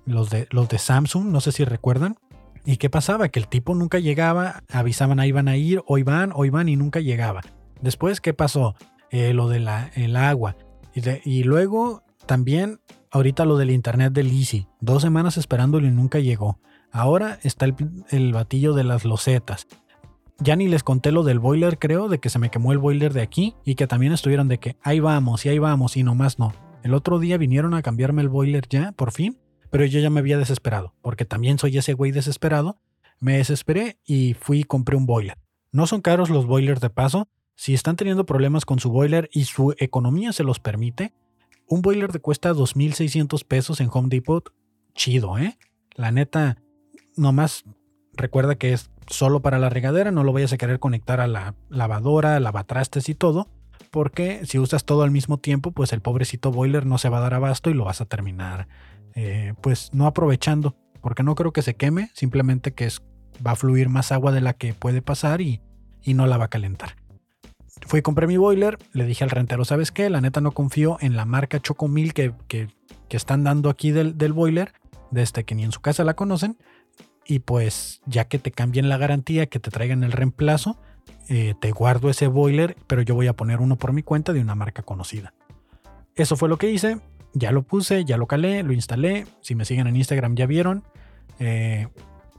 [0.04, 2.16] Los de, los de Samsung, no sé si recuerdan.
[2.64, 3.28] ¿Y qué pasaba?
[3.28, 6.76] Que el tipo nunca llegaba, avisaban ahí van a ir, hoy van, hoy van y
[6.76, 7.40] nunca llegaba.
[7.80, 8.76] Después, ¿qué pasó?
[9.10, 10.56] Eh, lo del el agua.
[10.94, 14.68] Y, y, luego también, ahorita lo del internet del Easy.
[14.80, 16.60] Dos semanas esperándolo y nunca llegó.
[16.92, 17.74] Ahora está el,
[18.10, 19.66] el batillo de las losetas.
[20.38, 23.12] Ya ni les conté lo del boiler, creo, de que se me quemó el boiler
[23.12, 26.38] de aquí y que también estuvieron de que ahí vamos y ahí vamos y nomás
[26.38, 26.52] no.
[26.82, 29.38] El otro día vinieron a cambiarme el boiler ya, por fin,
[29.72, 32.78] pero yo ya me había desesperado, porque también soy ese güey desesperado.
[33.20, 35.38] Me desesperé y fui y compré un boiler.
[35.70, 37.26] No son caros los boilers de paso.
[37.54, 41.14] Si están teniendo problemas con su boiler y su economía se los permite,
[41.66, 44.52] un boiler de cuesta 2.600 pesos en Home Depot,
[44.94, 45.56] chido, ¿eh?
[45.94, 46.58] La neta,
[47.16, 47.64] nomás
[48.12, 51.54] recuerda que es solo para la regadera, no lo vayas a querer conectar a la
[51.70, 53.48] lavadora, lavatrastes y todo,
[53.90, 57.22] porque si usas todo al mismo tiempo, pues el pobrecito boiler no se va a
[57.22, 58.68] dar abasto y lo vas a terminar
[59.14, 63.02] eh, pues no aprovechando, porque no creo que se queme, simplemente que es,
[63.44, 65.60] va a fluir más agua de la que puede pasar y,
[66.06, 66.96] no la va a calentar.
[67.86, 70.10] Fui y compré mi boiler, le dije al rentero, ¿sabes qué?
[70.10, 72.68] La neta no confío en la marca Chocomil que, que,
[73.08, 74.72] que están dando aquí del, del boiler,
[75.10, 76.56] desde que ni en su casa la conocen,
[77.26, 80.78] y pues ya que te cambien la garantía, que te traigan el reemplazo,
[81.28, 84.40] eh, te guardo ese boiler, pero yo voy a poner uno por mi cuenta de
[84.40, 85.34] una marca conocida.
[86.14, 87.00] Eso fue lo que hice
[87.34, 89.26] ya lo puse, ya lo calé, lo instalé.
[89.40, 90.84] Si me siguen en Instagram ya vieron.
[91.38, 91.88] Eh,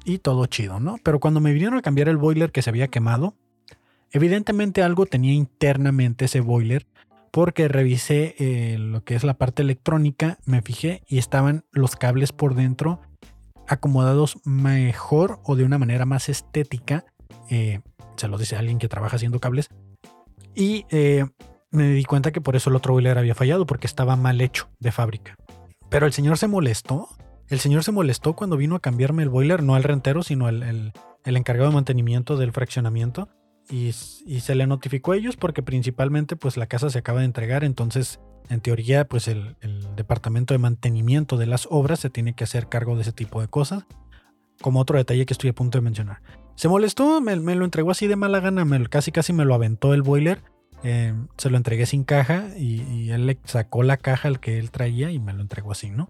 [0.06, 0.98] y todo chido, ¿no?
[1.04, 3.36] Pero cuando me vinieron a cambiar el boiler que se había quemado,
[4.12, 6.86] evidentemente algo tenía internamente ese boiler
[7.32, 12.32] porque revisé eh, lo que es la parte electrónica, me fijé y estaban los cables
[12.32, 13.02] por dentro
[13.68, 17.06] acomodados mejor o de una manera más estética.
[17.50, 17.80] Eh,
[18.18, 19.70] se lo dice alguien que trabaja haciendo cables.
[20.54, 20.86] Y
[21.74, 24.70] me di cuenta que por eso el otro boiler había fallado, porque estaba mal hecho
[24.80, 25.36] de fábrica.
[25.90, 27.10] Pero el señor se molestó.
[27.50, 30.94] El señor se molestó cuando vino a cambiarme el boiler, no al rentero, sino el,
[31.26, 33.28] encargado de mantenimiento del fraccionamiento.
[33.70, 37.64] Y, se le notificó a ellos porque principalmente pues la casa se acaba de entregar,
[37.64, 39.56] entonces En teoría, pues el,
[39.96, 43.48] departamento de mantenimiento de las obras se tiene que hacer cargo de ese tipo de
[43.48, 43.86] cosas.
[44.62, 46.22] Como otro detalle que estoy a punto de mencionar.
[46.56, 50.04] Se molestó, me, lo entregó así de mala gana, casi casi me lo aventó el
[50.04, 50.42] boiler.
[50.84, 54.70] Eh, se lo entregué sin caja y, él le sacó la caja al que él
[54.70, 56.10] traía y me lo entregó así, ¿no?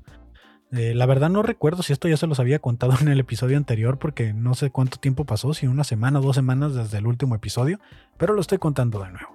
[0.72, 3.58] Eh, la verdad no recuerdo si esto ya se los había contado en el episodio
[3.58, 7.36] anterior porque no sé cuánto tiempo pasó, si una semana dos semanas desde el último
[7.36, 7.80] episodio,
[8.18, 9.30] pero lo estoy contando de nuevo.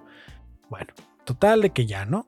[0.69, 2.27] Bueno, total de que ya, ¿no?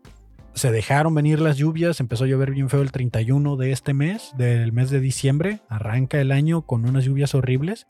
[0.53, 4.33] Se dejaron venir las lluvias, empezó a llover bien feo el 31 de este mes,
[4.37, 7.87] del mes de diciembre, arranca el año con unas lluvias horribles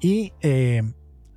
[0.00, 0.82] y eh,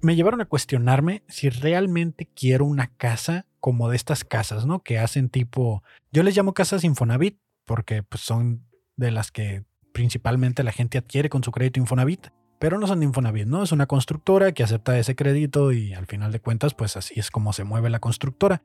[0.02, 4.82] me llevaron a cuestionarme si realmente quiero una casa como de estas casas, ¿no?
[4.84, 10.64] Que hacen tipo, yo les llamo casas Infonavit porque pues, son de las que principalmente
[10.64, 12.28] la gente adquiere con su crédito Infonavit.
[12.60, 13.64] Pero no son Infonavit, ¿no?
[13.64, 17.32] Es una constructora que acepta ese crédito y al final de cuentas, pues así es
[17.32, 18.62] como se mueve la constructora.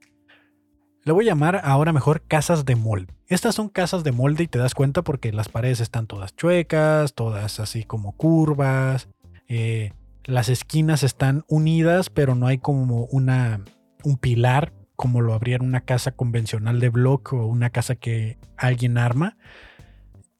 [1.04, 3.14] Le voy a llamar ahora mejor casas de molde.
[3.28, 7.14] Estas son casas de molde y te das cuenta porque las paredes están todas chuecas,
[7.14, 9.08] todas así como curvas.
[9.46, 9.92] Eh,
[10.24, 13.60] las esquinas están unidas, pero no hay como una,
[14.04, 18.38] un pilar como lo habría en una casa convencional de bloque o una casa que
[18.56, 19.36] alguien arma.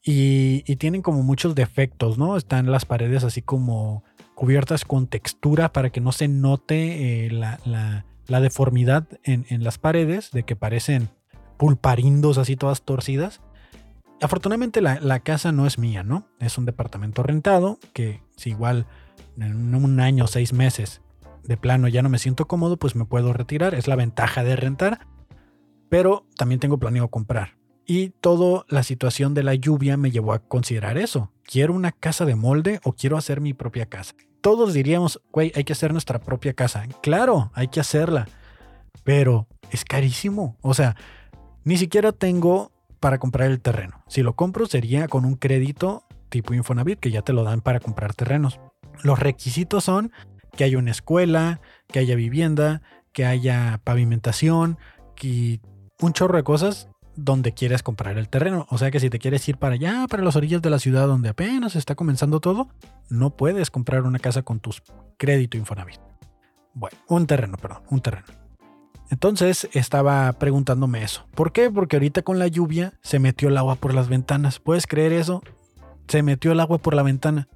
[0.01, 2.37] Y, tienen como muchos defectos, ¿no?
[2.37, 4.03] Están las paredes así como
[4.35, 10.43] cubiertas con textura para que no se note eh, la, deformidad en, las paredes, de
[10.43, 11.09] que parecen
[11.57, 13.41] pulparindos así todas torcidas.
[14.21, 16.27] Afortunadamente la, la, casa no es mía, ¿no?
[16.39, 18.85] Es un departamento rentado que si igual
[19.37, 21.01] en un año, seis meses,
[21.47, 23.75] de plano ya no me siento cómodo, pues me puedo retirar.
[23.75, 25.07] Es la ventaja de rentar.
[25.89, 27.57] Pero también tengo planeado comprar.
[27.85, 31.31] Y toda la situación de la lluvia me llevó a considerar eso.
[31.43, 34.15] ¿Quiero una casa de molde o quiero hacer mi propia casa?
[34.41, 36.87] Todos diríamos, güey, hay que hacer nuestra propia casa.
[37.01, 38.27] Claro, hay que hacerla.
[39.03, 40.57] Pero es carísimo.
[40.61, 40.95] O sea,
[41.63, 44.03] ni siquiera tengo para comprar el terreno.
[44.07, 47.79] Si lo compro sería con un crédito tipo Infonavit, que ya te lo dan para
[47.79, 48.59] comprar terrenos.
[49.03, 50.11] Los requisitos son
[50.55, 52.81] que haya una escuela, que haya vivienda,
[53.11, 54.77] que haya pavimentación,
[55.15, 55.59] que
[56.01, 58.65] un chorro de cosas donde quieres comprar el terreno.
[58.69, 61.07] O sea que si te quieres ir para allá, para las orillas de la ciudad
[61.07, 62.69] donde apenas está comenzando todo,
[63.09, 64.83] no puedes comprar una casa con tus
[65.17, 65.99] crédito Infonavit.
[66.73, 68.27] Bueno, un terreno, perdón, un terreno.
[69.09, 71.25] Entonces estaba preguntándome eso.
[71.35, 71.69] ¿Por qué?
[71.69, 74.59] Porque ahorita con la lluvia se metió el agua por las ventanas.
[74.59, 75.41] ¿Puedes creer eso?
[76.07, 77.47] Se metió el agua por la ventana.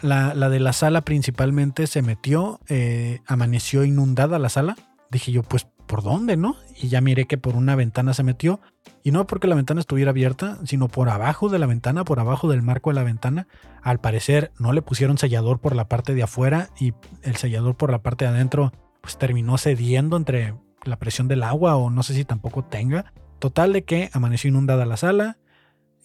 [0.00, 4.76] La, de la sala principalmente se metió, eh, amaneció inundada la sala.
[5.10, 6.56] Dije yo, pues por dónde, ¿no?
[6.80, 8.60] Y ya miré que por una ventana se metió.
[9.02, 12.48] Y no porque la ventana estuviera abierta, sino por abajo de la ventana, por abajo
[12.48, 13.46] del marco de la ventana.
[13.82, 17.90] Al parecer no le pusieron sellador por la parte de afuera y el sellador por
[17.90, 20.54] la parte de adentro pues terminó cediendo entre
[20.84, 23.12] la presión del agua o no sé si tampoco tenga.
[23.38, 25.38] Total de que amaneció inundada la sala.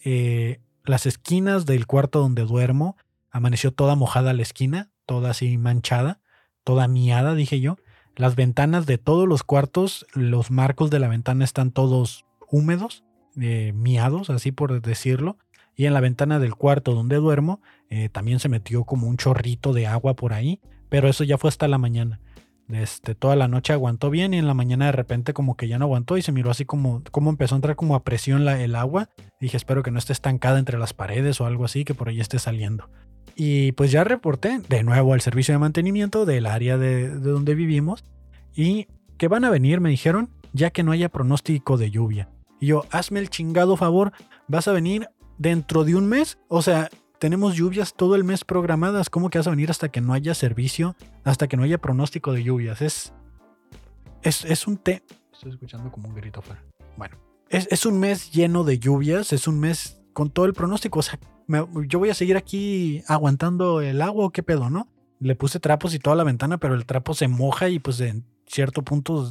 [0.04, 2.96] Eh, las esquinas del cuarto donde duermo
[3.30, 6.20] amaneció toda mojada la esquina, toda así manchada,
[6.64, 7.76] toda miada, dije yo.
[8.16, 13.04] Las ventanas de todos los cuartos, los marcos de la ventana están todos húmedos,
[13.40, 15.38] eh, miados, así por decirlo.
[15.76, 19.72] Y en la ventana del cuarto donde duermo eh, también se metió como un chorrito
[19.72, 22.20] de agua por ahí, pero eso ya fue hasta la mañana.
[22.68, 25.78] Este, toda la noche aguantó bien y en la mañana de repente como que ya
[25.78, 28.62] no aguantó y se miró así como, como empezó a entrar como a presión la,
[28.62, 29.08] el agua.
[29.40, 32.20] Dije, espero que no esté estancada entre las paredes o algo así, que por ahí
[32.20, 32.90] esté saliendo.
[33.42, 38.04] Y pues ya reporté de nuevo al servicio de mantenimiento del área de, donde vivimos
[38.54, 42.28] y que van a venir, me dijeron, ya que no haya pronóstico de lluvia.
[42.60, 44.12] Y yo, hazme el chingado favor,
[44.46, 46.36] vas a venir dentro de un mes.
[46.48, 49.08] O sea, tenemos lluvias todo el mes programadas.
[49.08, 50.94] ¿Cómo que vas a venir hasta que no haya servicio?
[51.24, 52.82] Hasta que no haya pronóstico de lluvias.
[52.82, 53.14] Es.
[54.20, 55.02] Es, es un té.
[55.32, 56.42] Estoy escuchando como un grito.
[56.98, 57.16] Bueno,
[57.48, 59.32] es, es, un mes lleno de lluvias.
[59.32, 60.98] Es un mes con todo el pronóstico.
[60.98, 61.18] O sea,
[61.86, 64.88] yo voy a seguir aquí aguantando el agua o qué pedo, ¿no?
[65.18, 68.24] Le puse trapos y toda la ventana, pero el trapo se moja y pues en
[68.46, 69.30] cierto punto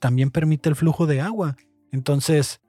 [0.00, 1.56] también permite el flujo de agua.
[1.90, 2.60] Entonces,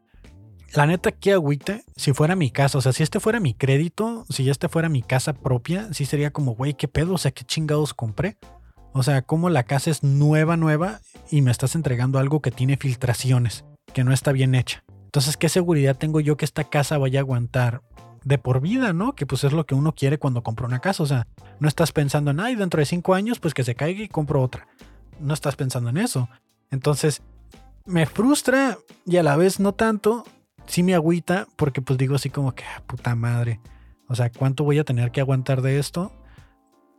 [0.75, 2.77] la neta, qué agüita si fuera mi casa.
[2.77, 6.31] O sea, si este fuera mi crédito, si este fuera mi casa propia, sí sería
[6.31, 8.37] como, güey, qué pedo, o sea, qué chingados compré.
[8.93, 12.77] O sea, como la casa es nueva, nueva y me estás entregando algo que tiene
[12.77, 14.83] filtraciones, que no está bien hecha.
[15.13, 17.83] Entonces, ¿qué seguridad tengo yo que esta casa vaya a aguantar
[18.23, 19.13] de por vida, ¿no?
[19.13, 21.03] Que pues es lo que uno quiere cuando compra una casa.
[21.03, 21.27] O sea,
[21.59, 24.41] no estás pensando en, ay, dentro de cinco años, pues que se caiga y compro
[24.41, 24.67] otra.
[25.19, 26.29] No estás pensando en eso.
[26.71, 27.21] Entonces,
[27.85, 30.23] me frustra y a la vez no tanto.
[30.65, 33.59] Sí me agüita porque pues digo así como que, ah, puta madre.
[34.07, 36.11] O sea, ¿cuánto voy a tener que aguantar de esto?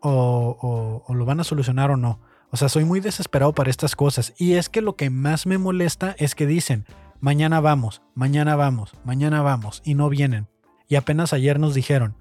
[0.03, 2.21] O, o lo van a solucionar o no.
[2.53, 4.35] O sea, soy muy desesperado para estas cosas.
[4.39, 6.87] Y es que lo que más me molesta es que dicen,
[7.21, 10.49] mañana vamos, mañana vamos, mañana vamos, y no vienen.
[10.89, 12.17] Y apenas ayer nos dijeron,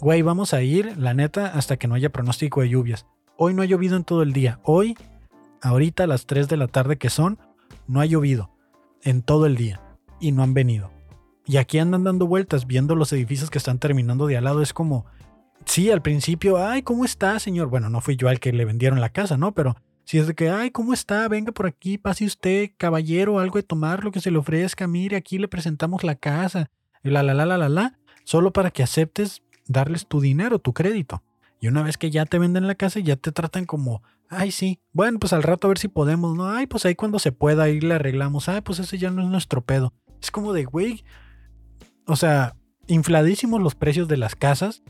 [0.00, 3.06] güey, vamos a ir, la neta, hasta que no haya pronóstico de lluvias.
[3.36, 4.60] Hoy no ha llovido en todo el día.
[4.64, 4.96] Hoy,
[5.62, 7.38] ahorita a las 3 de la tarde que son,
[7.86, 8.50] no ha llovido
[9.02, 9.80] en todo el día.
[10.20, 10.90] Y no han venido.
[11.46, 14.62] Y aquí andan dando vueltas viendo los edificios que están terminando de al lado.
[14.62, 15.06] Es como,
[15.64, 17.68] sí, al principio, ay, ¿cómo está, señor?
[17.68, 19.52] Bueno, no fui yo al que le vendieron la casa, ¿no?
[19.52, 21.28] Pero si es de que, ay, ¿cómo está?
[21.28, 24.86] Venga por aquí, pase usted, caballero, algo de tomar, lo que se le ofrezca.
[24.86, 26.70] Mire, aquí le presentamos la casa.
[27.02, 27.98] La, la, la, la, la, la.
[28.24, 31.22] Solo para que aceptes darles tu dinero, tu crédito.
[31.60, 34.80] Y una vez que ya te venden la casa, ya te tratan como, ay, sí,
[34.92, 36.50] bueno, pues al rato a ver si podemos, ¿no?
[36.50, 38.48] Ay, pues ahí cuando se pueda, ahí le arreglamos.
[38.48, 39.92] Ay, pues ese ya no es nuestro pedo.
[40.20, 41.04] Es como de, güey,
[42.06, 42.56] o sea,
[42.88, 44.82] infladísimos los precios de las casas.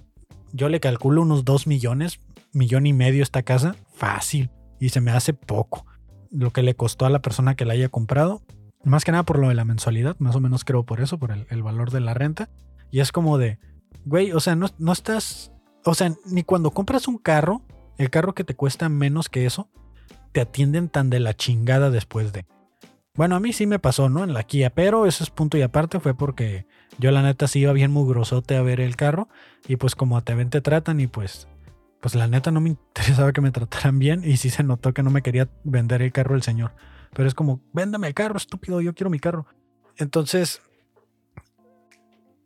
[0.52, 2.20] Yo le calculo unos 2 millones,
[2.52, 4.50] millón y medio esta casa, fácil.
[4.82, 5.86] Y se me hace poco
[6.32, 8.42] lo que le costó a la persona que la haya comprado.
[8.82, 11.30] Más que nada por lo de la mensualidad, más o menos creo por eso, por
[11.30, 12.50] el, valor de la renta.
[12.90, 13.60] Y es como de,
[14.06, 15.52] güey, o sea, no, no estás,
[15.84, 17.62] o sea, ni cuando compras un carro,
[17.96, 19.68] el carro que te cuesta menos que eso,
[20.32, 22.44] te atienden tan de la chingada después de.
[23.14, 24.24] Bueno, a mí sí me pasó, ¿no?
[24.24, 26.66] En la Kia, pero eso es punto y aparte, fue porque
[26.98, 29.28] yo la neta sí iba bien mugrosote a ver el carro
[29.68, 31.46] y pues como te ven te tratan y pues,
[32.02, 35.02] pues la neta no me interesaba que me trataran bien y sí se notó que
[35.02, 36.72] no me quería vender el carro el señor.
[37.14, 39.46] Pero es como, véndame el carro, estúpido, yo quiero mi carro.
[39.96, 40.60] Entonces,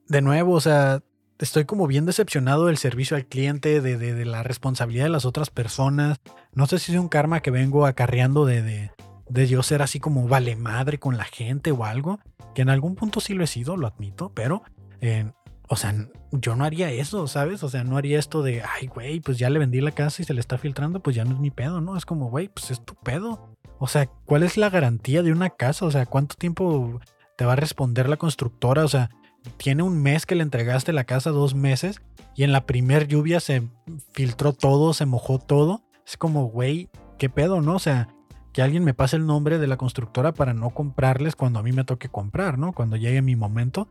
[0.08, 1.02] de nuevo, o sea,
[1.38, 5.50] estoy como bien decepcionado del servicio al cliente, de, de, la responsabilidad de las otras
[5.50, 6.18] personas.
[6.52, 8.90] No sé si es un karma que vengo acarreando de, de,
[9.28, 12.18] de, yo ser así como vale madre con la gente o algo,
[12.54, 14.64] que en algún punto sí lo he sido, lo admito, pero,
[15.00, 15.30] eh,
[15.68, 15.94] o sea,
[16.32, 17.62] yo no haría eso, ¿sabes?
[17.62, 20.24] O sea, no haría esto de, ay, güey, pues ya le vendí la casa y
[20.24, 21.96] se le está filtrando, pues ya no es mi pedo, ¿no?
[21.96, 23.50] Es como, güey, pues es tu pedo.
[23.78, 25.84] O sea, ¿cuál es la garantía de una casa?
[25.84, 27.00] O sea, ¿cuánto tiempo
[27.36, 28.84] te va a responder la constructora?
[28.84, 29.10] O sea,
[29.56, 32.00] tiene un mes que le entregaste la casa, dos meses,
[32.34, 33.68] y en la primer lluvia se
[34.12, 35.82] filtró todo, se mojó todo.
[36.06, 36.88] Es como, güey,
[37.18, 37.76] ¿qué pedo, no?
[37.76, 38.08] O sea,
[38.52, 41.72] que alguien me pase el nombre de la constructora para no comprarles cuando a mí
[41.72, 42.72] me toque comprar, ¿no?
[42.72, 43.88] Cuando llegue mi momento.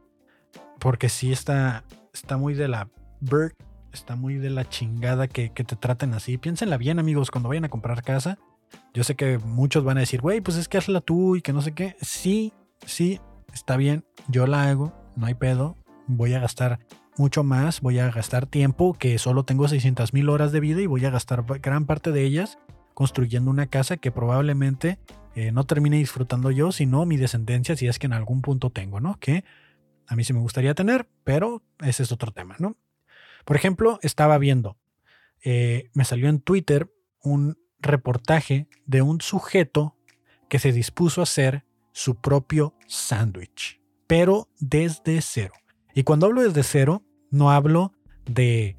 [0.86, 1.84] Porque sí está,
[2.14, 3.56] está muy de la Berg,
[3.92, 6.38] está muy de la chingada que, que te traten así.
[6.38, 8.38] Piénsenla bien, amigos, cuando vayan a comprar casa.
[8.94, 11.54] Yo sé que muchos van a decir, güey, pues es que hazla tú y que
[11.54, 11.96] no sé qué.
[12.04, 12.54] Sí,
[12.86, 13.20] sí,
[13.52, 15.76] está bien, yo la hago, no hay pedo,
[16.06, 16.78] voy a gastar
[17.18, 20.86] mucho más, voy a gastar tiempo que solo tengo 600 mil horas de vida y
[20.86, 22.60] voy a gastar gran parte de ellas
[22.94, 25.00] construyendo una casa que probablemente
[25.34, 29.00] eh, no termine disfrutando yo, sino mi descendencia, si es que en algún punto tengo,
[29.00, 29.18] ¿no?
[29.20, 29.44] Que
[30.08, 32.78] a mí sí me gustaría tener, pero ese es otro tema, ¿no?
[33.46, 34.78] Por ejemplo, estaba viendo,
[35.44, 36.92] eh, me salió en Twitter
[37.22, 39.96] un reportaje de un sujeto
[40.50, 45.54] que se dispuso a hacer su propio sándwich pero desde cero.
[45.94, 47.94] Y cuando hablo desde cero, no hablo
[48.26, 48.78] de,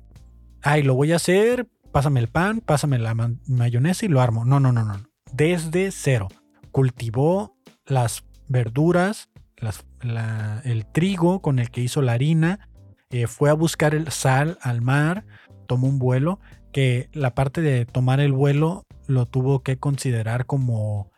[0.63, 3.15] ay, lo voy a hacer, pásame el pan, pásame la
[3.47, 4.45] mayonesa y lo armo.
[4.45, 4.95] No, no, no, no.
[5.33, 6.29] Desde cero.
[6.71, 7.57] Cultivó
[7.87, 9.31] las verduras,
[9.61, 12.69] el trigo con el que hizo la harina,
[13.11, 15.25] eh, fue a buscar el sal al mar,
[15.67, 16.41] tomó un vuelo,
[16.73, 21.11] que la parte de tomar el vuelo lo tuvo que considerar como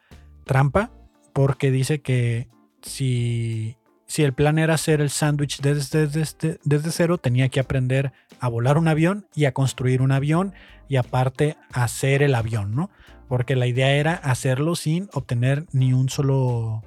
[0.45, 0.93] trampa,
[1.33, 2.49] porque dice que
[2.83, 3.79] si
[4.09, 8.49] si el plan era hacer el sándwich desde, desde, desde, cero, tenía que aprender a
[8.49, 10.55] volar un avión y a construir un avión
[10.89, 12.91] y aparte hacer el avión, ¿no?
[13.29, 16.83] Porque la idea era hacerlo sin obtener ni un solo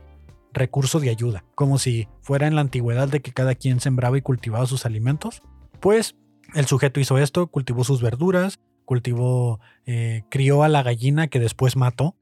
[0.53, 4.21] recurso de ayuda, como si fuera en la antigüedad de que cada quien sembraba y
[4.21, 5.41] cultivaba sus alimentos.
[5.79, 6.15] Pues
[6.53, 11.75] el sujeto hizo esto, cultivó sus verduras, cultivó, eh, crió a la gallina que después
[11.75, 12.15] mató.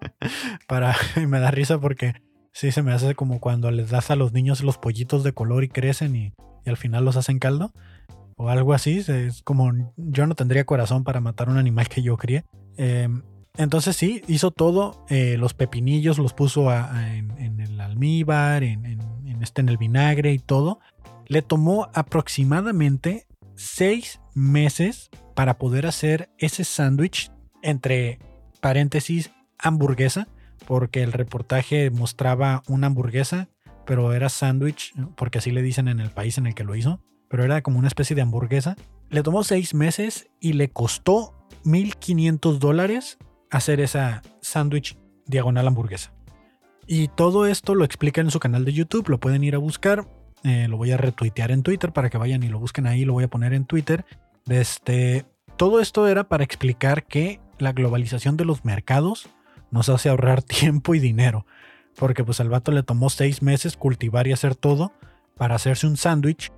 [0.68, 0.96] Para,
[1.28, 2.14] me da risa porque
[2.56, 5.62] Sí, se me hace como cuando les das a los niños los pollitos de color
[5.62, 6.32] y crecen y,
[6.64, 7.70] al final los hacen caldo.
[8.38, 9.04] O algo así.
[9.06, 12.46] Es como yo no tendría corazón para matar un animal que yo crié.
[12.78, 13.22] Em,
[13.58, 15.04] entonces sí, hizo todo.
[15.08, 19.00] Eh, los pepinillos los puso en, el almíbar, en,
[19.42, 20.80] este, en el vinagre y todo.
[21.26, 27.30] Le tomó aproximadamente seis meses para poder hacer ese sándwich
[27.62, 28.18] entre
[28.60, 30.28] paréntesis hamburguesa
[30.66, 33.48] porque el reportaje mostraba una hamburguesa,
[33.86, 37.00] pero era sándwich, porque así le dicen en el país en el que lo hizo,
[37.28, 38.76] pero era como una especie de hamburguesa.
[39.08, 41.34] Le tomó seis meses y le costó
[41.64, 43.18] 1.500 dólares
[43.50, 46.12] hacer esa sándwich diagonal hamburguesa.
[46.86, 50.08] Y todo esto lo explica en su canal de YouTube, lo pueden ir a buscar,
[50.44, 53.12] eh, lo voy a retuitear en Twitter para que vayan y lo busquen ahí, lo
[53.12, 54.04] voy a poner en Twitter.
[54.46, 55.24] Este,
[55.56, 59.28] todo esto era para explicar que la globalización de los mercados
[59.70, 61.46] nos hace ahorrar tiempo y dinero.
[61.96, 64.92] porque pues al vato le tomó seis meses cultivar y hacer todo
[65.38, 66.52] para hacerse un sándwich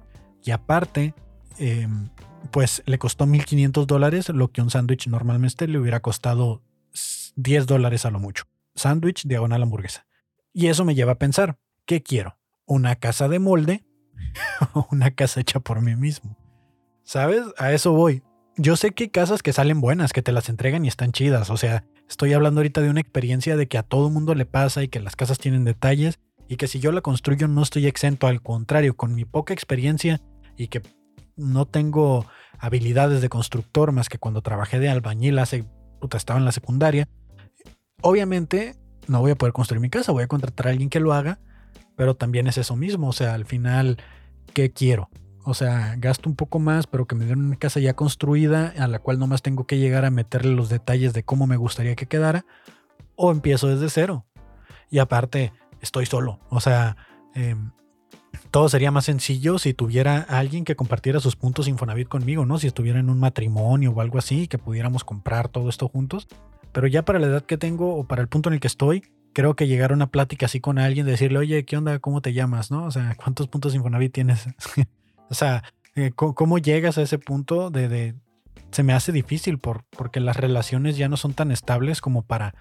[0.44, 1.14] y aparte,
[1.58, 2.08] em,
[2.50, 6.60] pues le costó 1.500 dólares, lo que un sándwich normalmente le hubiera costado
[7.36, 8.44] 10 dólares a lo mucho.
[8.74, 10.06] Sándwich diagonal hamburguesa.
[10.52, 12.38] Y eso me lleva a pensar, ¿qué quiero?
[12.66, 13.84] ¿Una casa de molde
[14.74, 16.36] o una casa hecha por mí mismo?
[17.04, 17.42] ¿Sabes?
[17.56, 18.22] A eso voy.
[18.56, 21.48] Yo sé que hay casas que salen buenas, que te las entregan y están chidas.
[21.50, 24.82] O sea, estoy hablando ahorita de una experiencia de que a todo mundo le pasa
[24.82, 26.18] y que las casas tienen detalles
[26.48, 30.20] y que si yo la construyo no estoy exento, al contrario, con mi poca experiencia
[30.56, 30.82] y que
[31.36, 32.26] no tengo
[32.58, 35.64] habilidades de constructor más que cuando trabajé de albañil hace,
[35.98, 37.08] puta, estaba en la secundaria,
[38.00, 38.76] obviamente
[39.06, 41.40] no voy a poder construir mi casa, voy a contratar a alguien que lo haga,
[41.96, 43.98] pero también es eso mismo, o sea, al final,
[44.54, 45.10] ¿qué quiero?
[45.44, 48.86] O sea, gasto un poco más, pero que me den una casa ya construida a
[48.86, 52.06] la cual nomás tengo que llegar a meterle los detalles de cómo me gustaría que
[52.06, 52.44] quedara,
[53.16, 54.26] o empiezo desde cero.
[54.90, 56.38] Y aparte, estoy solo.
[56.50, 56.96] O sea,
[57.34, 57.72] em,
[58.58, 62.58] todo sería más sencillo si tuviera alguien que compartiera sus puntos Infonavit conmigo, ¿no?
[62.58, 66.26] Si estuviera en un matrimonio o algo así, que pudiéramos comprar todo esto juntos.
[66.72, 69.04] Pero ya para la edad que tengo o para el punto en el que estoy,
[69.32, 72.00] creo que llegar a una plática así con alguien, decirle, oye, ¿qué onda?
[72.00, 72.72] ¿Cómo te llamas?
[72.72, 72.84] ¿No?
[72.86, 74.48] O sea, ¿cuántos puntos Infonavit tienes?
[75.30, 75.62] o sea,
[75.94, 78.16] eh, ¿cómo llegas a ese punto de.
[78.72, 82.56] Se me hace difícil por, porque las relaciones ya no son tan estables como para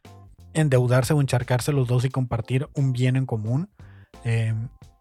[0.53, 3.71] endeudarse o encharcarse los dos y compartir un bien en común.
[4.23, 4.53] Eh,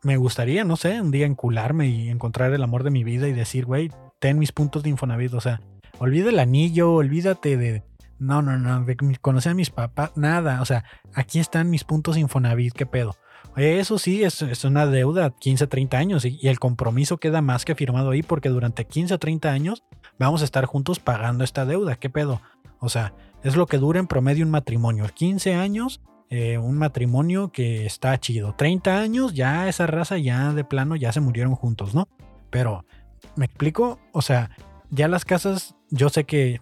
[0.07, 3.33] me gustaría, no sé, un día encularme y encontrar el amor de mi vida y
[3.33, 3.91] decir, güey,
[4.21, 5.35] ten mis puntos de Infonavit.
[5.35, 5.61] O sea,
[5.99, 7.83] olvida el anillo, olvídate de.
[8.19, 10.63] No, no, no, de conocer a mis papás, nada.
[10.63, 13.17] O sea, aquí están mis puntos Infonavit, qué pedo.
[13.57, 17.75] Eso sí, es, una deuda 15, 30 años y, y, el compromiso queda más que
[17.75, 19.83] firmado ahí porque durante 15 o 30 años
[20.19, 21.97] vamos a estar juntos pagando esta deuda.
[21.97, 22.41] ¿Qué pedo?
[22.79, 25.07] O sea, es lo que dura en promedio un matrimonio.
[25.13, 26.01] 15 años,
[26.31, 28.55] eh, un matrimonio que está chido.
[28.55, 32.09] 30 años, ya esa raza ya de plano ya se murieron juntos, ¿no?
[32.51, 32.85] Pero,
[33.37, 33.99] ¿me explico?
[34.13, 34.51] O sea,
[34.91, 36.61] ya las casas, yo sé que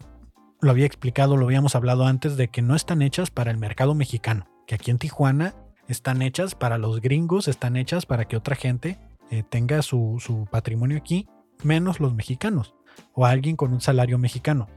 [0.60, 3.94] lo había explicado, lo habíamos hablado antes, de que no están hechas para el mercado
[3.94, 4.46] mexicano.
[4.66, 5.54] Que aquí en Tijuana
[5.88, 8.98] están hechas para los gringos, están hechas para que otra gente
[9.30, 11.28] eh, tenga su, su patrimonio aquí,
[11.62, 12.74] menos los mexicanos
[13.12, 14.68] o alguien con un salario mexicano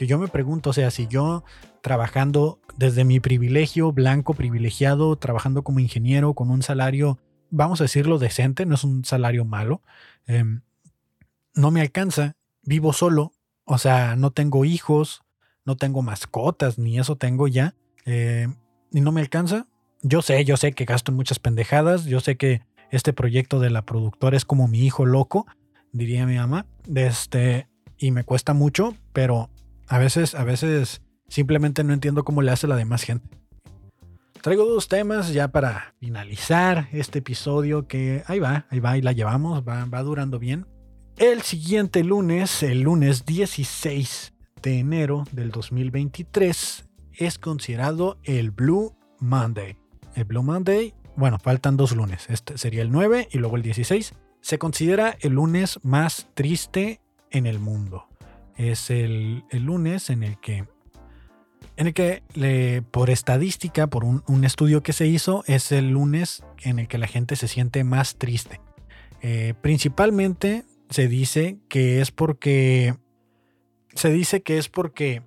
[0.00, 1.44] que yo me pregunto, o sea, si yo
[1.82, 7.18] trabajando desde mi privilegio, blanco, privilegiado, trabajando como ingeniero con un salario,
[7.50, 9.82] vamos a decirlo, decente, no es un salario malo,
[10.26, 10.62] em,
[11.54, 13.34] no me alcanza, vivo solo,
[13.66, 15.20] o sea, no tengo hijos,
[15.66, 17.74] no tengo mascotas, ni eso tengo ya,
[18.06, 18.48] eh,
[18.92, 19.66] y no me alcanza.
[20.00, 23.68] Yo sé, yo sé que gasto en muchas pendejadas, yo sé que este proyecto de
[23.68, 25.44] la productora es como mi hijo loco,
[25.92, 29.50] diría mi mamá, este, y me cuesta mucho, pero
[29.90, 33.26] a veces, a veces simplemente no entiendo cómo le hace la demás gente.
[34.40, 39.12] Traigo dos temas ya para finalizar este episodio que ahí va, ahí va y la
[39.12, 40.64] llevamos, va, va durando bien.
[41.16, 44.32] El siguiente lunes, el lunes 16
[44.62, 49.76] de enero del 2023, es considerado el Blue Monday.
[50.14, 52.30] El Blue Monday, bueno, faltan dos lunes.
[52.30, 54.14] Este sería el 9 y luego el 16.
[54.40, 58.09] Se considera el lunes más triste en el mundo
[58.60, 60.64] es el, lunes en el que,
[61.76, 66.78] en el que por estadística, por un, estudio que se hizo, es el lunes en
[66.78, 68.60] el que la gente se siente más triste.
[69.22, 72.94] Eh, principalmente se dice que es porque
[73.94, 75.22] se dice que es porque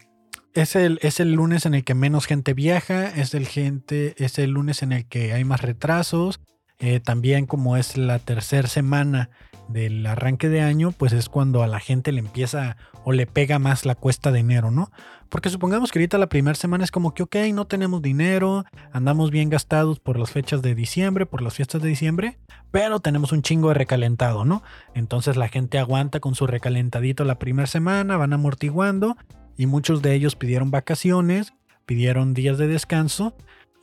[0.54, 4.38] es el, es el lunes en el que menos gente viaja, es el, gente, es
[4.38, 6.40] el lunes en el que hay más retrasos,
[6.78, 9.32] eh, también como es la tercera semana
[9.68, 13.60] del arranque de año, pues es cuando a la gente le empieza o le pega
[13.60, 14.92] más la cuesta de enero, ¿no?
[15.30, 19.32] Porque supongamos que ahorita la primera semana es como que, ok, no tenemos dinero, andamos
[19.32, 22.38] bien gastados por las fechas de diciembre, por las fiestas de diciembre,
[22.72, 24.64] pero tenemos un chingo de recalentado, ¿no?
[24.94, 29.18] Entonces la gente aguanta con su recalentadito la primera semana, van amortiguando
[29.58, 31.54] y muchos de ellos pidieron vacaciones,
[31.86, 33.36] pidieron días de descanso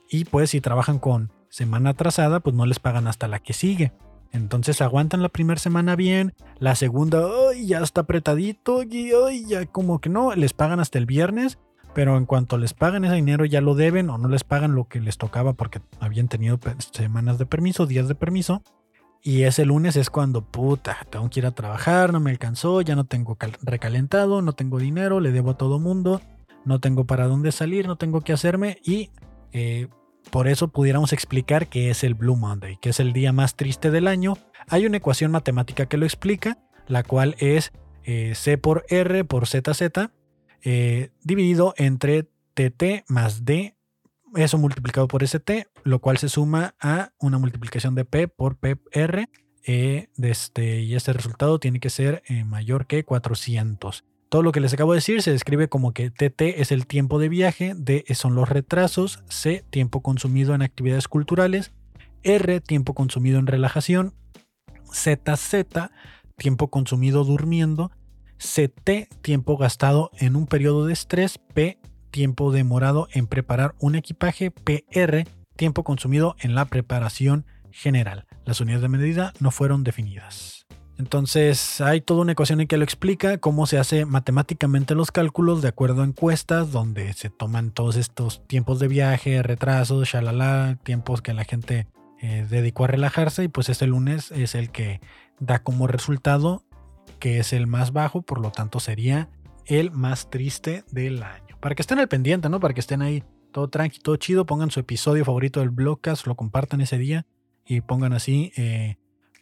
[0.09, 3.93] y pues si trabajan con semana atrasada, pues no les pagan hasta la que sigue.
[4.33, 7.67] Entonces aguantan la primera semana bien, la segunda, ¡ay!
[7.67, 9.45] ya está apretadito, y ¡ay!
[9.47, 11.59] ya como que no, les pagan hasta el viernes,
[11.95, 14.87] pero en cuanto les pagan ese dinero ya lo deben o no les pagan lo
[14.87, 16.59] que les tocaba porque habían tenido
[16.93, 18.63] semanas de permiso, días de permiso.
[19.23, 22.97] Y ese lunes es cuando, puta, tengo que ir a trabajar, no me alcanzó, ya
[22.97, 26.23] no tengo recalentado, no tengo dinero, le debo a todo mundo,
[26.65, 29.11] no tengo para dónde salir, no tengo qué hacerme y
[29.53, 29.89] eh,
[30.31, 33.91] por eso pudiéramos explicar que es el Blue Monday, que es el día más triste
[33.91, 34.37] del año.
[34.69, 37.73] Hay una ecuación matemática que lo explica, la cual es
[38.05, 40.11] eh, C por R por ZZ
[40.63, 43.75] eh, dividido entre TT más D
[44.37, 49.29] eso multiplicado por ST, lo cual se suma a una multiplicación de P por PR.
[49.67, 54.05] Eh, de este, y este resultado tiene que ser eh, mayor que 400.
[54.31, 57.19] Todo lo que les acabo de decir se describe como que TT es el tiempo
[57.19, 61.73] de viaje, D son los retrasos, C tiempo consumido en actividades culturales,
[62.23, 64.15] R tiempo consumido en relajación,
[64.93, 65.67] ZZ
[66.37, 67.91] tiempo consumido durmiendo,
[68.39, 71.81] CT tiempo gastado en un periodo de estrés, P
[72.13, 75.25] tiempo demorado en preparar un equipaje, PR,
[75.57, 78.27] tiempo consumido en la preparación general.
[78.45, 80.60] Las unidades de medida no fueron definidas.
[81.01, 85.63] Entonces hay toda una ecuación en que lo explica cómo se hace matemáticamente los cálculos
[85.63, 91.23] de acuerdo a encuestas donde se toman todos estos tiempos de viaje, retrasos, shalala, tiempos
[91.23, 91.87] que la gente
[92.21, 95.01] eh, dedicó a relajarse y pues este lunes es el que
[95.39, 96.65] da como resultado
[97.19, 99.31] que es el más bajo, por lo tanto sería
[99.65, 102.61] el más triste del año para que estén al pendiente, ¿no?
[102.61, 106.35] Para que estén ahí todo tranqui, todo chido, pongan su episodio favorito del Blogcast, lo
[106.35, 107.25] compartan ese día
[107.65, 108.97] y pongan así eh,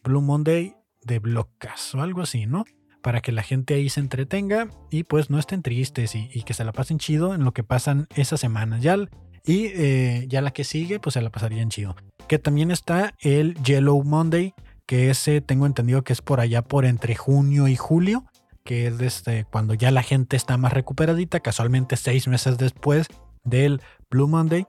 [0.04, 0.77] Blue Monday
[1.08, 2.64] de Blogcast o algo así, ¿no?
[3.02, 6.64] Para que la gente ahí se entretenga y pues no estén tristes y, que se
[6.64, 8.82] la pasen chido en lo que pasan esas semanas.
[8.82, 8.96] Ya,
[9.44, 11.96] y eh, ya la que sigue, pues se la pasarían chido.
[12.28, 14.54] Que también está el Yellow Monday,
[14.86, 18.24] que ese tengo entendido que es por allá por entre junio y julio
[18.68, 23.06] que es desde cuando ya la gente está más recuperadita, casualmente seis meses después
[23.42, 23.80] del
[24.10, 24.66] Blue Monday.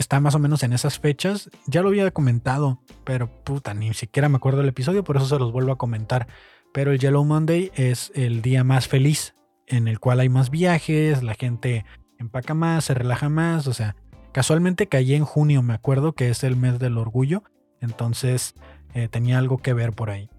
[0.00, 1.50] Está más o menos en esas fechas.
[1.66, 5.38] Ya lo había comentado, pero puta, ni siquiera me acuerdo del episodio, por eso se
[5.38, 6.26] los vuelvo a comentar.
[6.72, 9.34] Pero el Yellow Monday es el día más feliz,
[9.66, 11.84] en el cual hay más viajes, la gente
[12.18, 13.66] empaca más, se relaja más.
[13.66, 13.94] O sea,
[14.32, 17.44] casualmente caí en junio, me acuerdo que es el mes del orgullo.
[17.80, 18.54] Entonces
[18.94, 20.30] eh, tenía algo que ver por ahí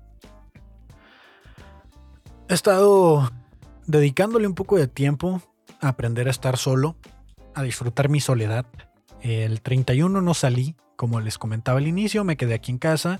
[2.51, 3.31] he estado
[3.87, 5.41] dedicándole un poco de tiempo
[5.79, 6.97] a aprender a estar solo,
[7.55, 8.65] a disfrutar mi soledad.
[9.21, 13.19] El 31 no salí, como les comentaba al inicio, me quedé aquí en casa,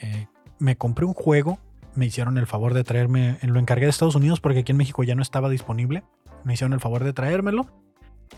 [0.00, 0.26] eh,
[0.58, 1.58] me compré un juego,
[1.94, 5.02] me hicieron el favor de traerme, lo encargué de Estados Unidos porque aquí en México
[5.04, 6.04] ya no estaba disponible,
[6.44, 7.66] me hicieron el favor de traérmelo.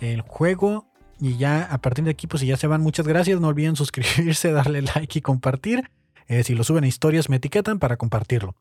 [0.01, 0.87] El juego
[1.21, 3.41] y ya a partir de aquí, pues si ya se van, muchas gracias.
[3.41, 5.91] No olviden suscribirse, darle like y compartir.
[6.27, 8.55] Eh, si lo suben a historias, me etiquetan para compartirlo.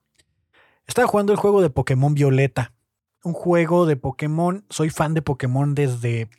[0.86, 2.74] Estaba jugando el juego de Pokémon Violeta.
[3.24, 4.66] Un juego de Pokémon.
[4.70, 6.30] Soy fan de Pokémon desde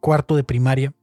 [0.00, 0.94] cuarto de primaria.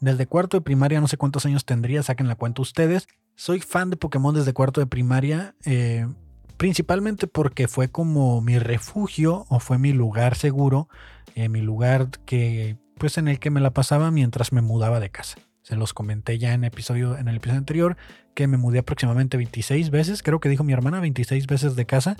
[0.00, 3.06] Desde cuarto de primaria, no sé cuántos años tendría, saquen la cuenta ustedes.
[3.36, 5.54] Soy fan de Pokémon desde cuarto de primaria.
[5.66, 6.06] Eh,
[6.56, 10.88] principalmente porque fue como mi refugio o fue mi lugar seguro.
[11.34, 15.10] Eh, mi lugar que, pues en el que me la pasaba mientras me mudaba de
[15.10, 15.38] casa.
[15.62, 17.96] Se los comenté ya en, episodio, en el episodio anterior
[18.34, 22.16] que me mudé aproximadamente 26 veces, creo que dijo mi hermana 26 veces de casa.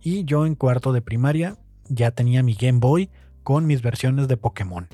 [0.00, 1.56] Y yo en cuarto de primaria
[1.88, 3.10] ya tenía mi Game Boy
[3.42, 4.88] con mis versiones de Pokémon.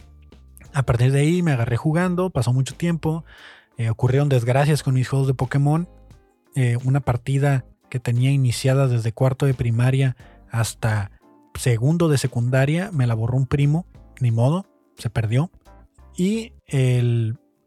[0.74, 3.24] A partir de ahí me agarré jugando, pasó mucho tiempo,
[3.76, 5.88] eh, ocurrieron desgracias con mis juegos de Pokémon.
[6.56, 10.16] Eh, una partida que tenía iniciada desde cuarto de primaria
[10.50, 11.12] hasta
[11.54, 13.86] segundo de secundaria me la borró un primo,
[14.20, 14.66] ni modo,
[14.98, 15.52] se perdió.
[16.16, 16.52] Y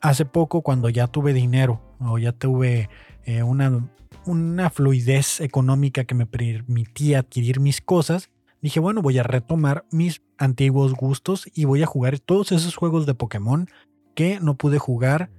[0.01, 2.89] hace poco cuando ya tuve dinero o ya tuve
[3.23, 8.29] eh, una fluidez económica que me permitía adquirir mis cosas,
[8.61, 13.05] dije, bueno, voy a retomar mis antiguos gustos y voy a jugar todos esos juegos
[13.05, 13.69] de Pokémon
[14.15, 15.29] que no pude jugar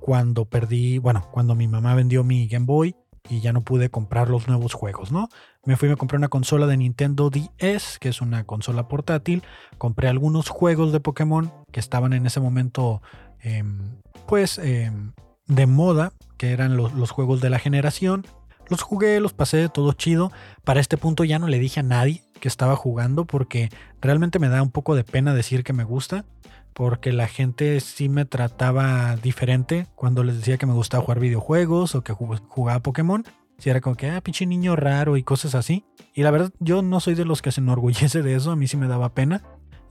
[0.00, 2.94] cuando perdí, bueno, cuando mi mamá vendió mi Game Boy
[3.28, 5.28] y ya no pude comprar los nuevos juegos, ¿no?
[5.64, 9.42] Me fui a comprar una consola de Nintendo DS, que es una consola portátil,
[9.76, 13.02] compré algunos juegos de Pokémon que estaban en ese momento
[13.42, 13.96] Em,
[14.26, 15.12] pues em,
[15.46, 18.26] de moda, que eran los, juegos de la generación.
[18.68, 20.30] Los jugué, los pasé, todo chido.
[20.64, 23.70] Para este punto ya no le dije a nadie que estaba jugando porque
[24.00, 26.24] realmente me da un poco de pena decir que me gusta.
[26.72, 31.94] Porque la gente sí me trataba diferente cuando les decía que me gustaba jugar videojuegos
[31.94, 33.24] o que jugaba Pokémon.
[33.58, 35.84] Si era como que, ah, pinche niño raro y cosas así.
[36.14, 38.52] Y la verdad, yo no soy de los que se enorgullece de eso.
[38.52, 39.42] A mí sí me daba pena.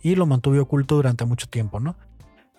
[0.01, 1.95] Y lo mantuve oculto durante mucho tiempo, ¿no?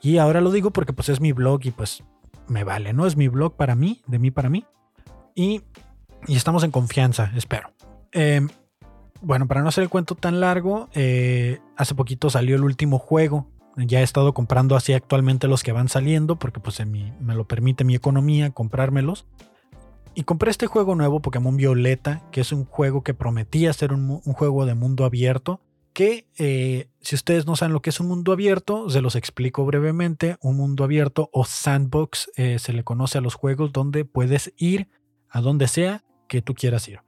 [0.03, 2.03] Y ahora lo digo porque pues es mi blog y pues
[2.49, 3.07] me vale, ¿no?
[3.07, 4.65] Es mi blog para mí, de mí para mí.
[5.35, 5.63] Y,
[6.29, 7.73] estamos en confianza, espero.
[8.13, 8.49] Em,
[9.23, 13.47] bueno, para no hacer el cuento tan largo, eh, hace poquito salió el último juego.
[13.77, 17.85] Ya he estado comprando así actualmente los que van saliendo porque pues me lo permite
[17.85, 19.27] mi economía comprármelos.
[20.15, 24.21] Y compré este juego nuevo, Pokémon Violeta, que es un juego que prometía ser un,
[24.21, 25.61] juego de mundo abierto
[25.93, 29.65] que eh, si ustedes no saben lo que es un mundo abierto, se los explico
[29.65, 30.37] brevemente.
[30.41, 34.89] Un mundo abierto o sandbox eh, se le conoce a los juegos donde puedes ir
[35.29, 37.01] a donde sea que tú quieras ir.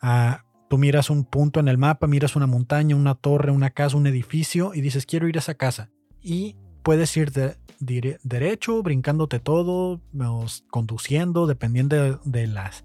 [0.00, 3.96] Ah, tú miras un punto en el mapa, miras una montaña, una torre, una casa,
[3.96, 5.90] un edificio y dices quiero ir a esa casa.
[6.22, 7.32] Y puedes ir
[7.80, 10.00] derecho, brincándote todo,
[10.70, 12.84] conduciendo, dependiendo de, las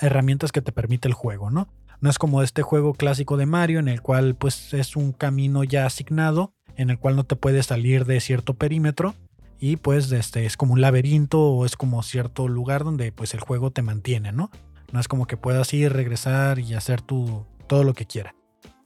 [0.00, 1.68] herramientas que te permite el juego, ¿no?
[2.00, 5.64] No es como este juego clásico de Mario en el cual pues es un camino
[5.64, 9.14] ya asignado, en el cual no te puedes salir de cierto perímetro
[9.58, 13.40] y pues este es como un laberinto o es como cierto lugar donde pues el
[13.40, 14.50] juego te mantiene, ¿no?
[14.92, 18.34] No es como que puedas ir, regresar y hacer tu, todo lo que quiera.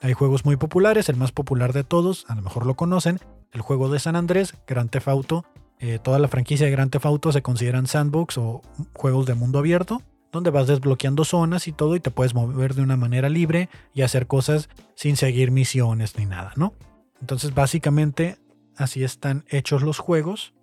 [0.00, 3.20] Hay juegos muy populares, el más popular de todos, a lo mejor lo conocen,
[3.52, 5.44] el juego de San Andrés, Grand Theft Auto.
[5.78, 8.62] Eh, toda la franquicia de Grand Theft Auto se consideran sandbox o
[8.94, 12.82] juegos de mundo abierto, donde vas desbloqueando zonas y todo y te puedes mover de
[12.82, 16.74] una manera libre y hacer cosas sin seguir misiones ni nada, ¿no?
[17.20, 18.38] Entonces básicamente
[18.76, 20.54] así están hechos los juegos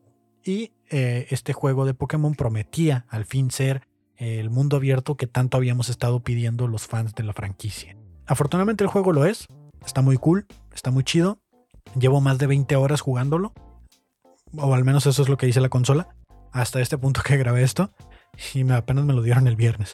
[0.43, 3.87] y eh, este juego de Pokémon prometía al fin ser
[4.19, 7.95] el mundo abierto que tanto habíamos estado pidiendo los fans de la franquicia.
[8.25, 9.47] Afortunadamente el juego lo es,
[9.85, 11.39] está muy cool, está muy chido.
[11.97, 13.53] Llevo más de 20 horas jugándolo,
[14.55, 16.09] o al menos eso es lo que dice la consola,
[16.51, 17.91] hasta este punto que grabé esto,
[18.53, 19.93] y me, apenas me lo dieron el viernes.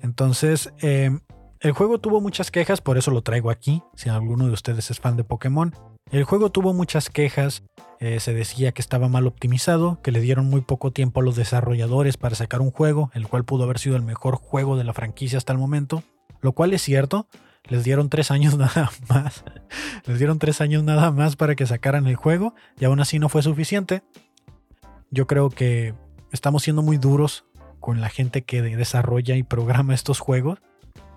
[0.00, 1.20] Entonces, em,
[1.60, 5.00] el juego tuvo muchas quejas, por eso lo traigo aquí, si alguno de ustedes es
[5.00, 5.74] fan de Pokémon.
[6.14, 7.64] El juego tuvo muchas quejas,
[7.98, 11.34] eh, se decía que estaba mal optimizado, que le dieron muy poco tiempo a los
[11.34, 14.92] desarrolladores para sacar un juego, el cual pudo haber sido el mejor juego de la
[14.92, 16.04] franquicia hasta el momento,
[16.40, 17.26] lo cual es cierto,
[17.64, 19.42] les dieron tres años nada más.
[20.06, 23.28] Les dieron tres años nada más para que sacaran el juego y aún así no
[23.28, 24.04] fue suficiente.
[25.10, 25.94] Yo creo que
[26.30, 27.44] estamos siendo muy duros
[27.80, 30.60] con la gente que desarrolla y programa estos juegos.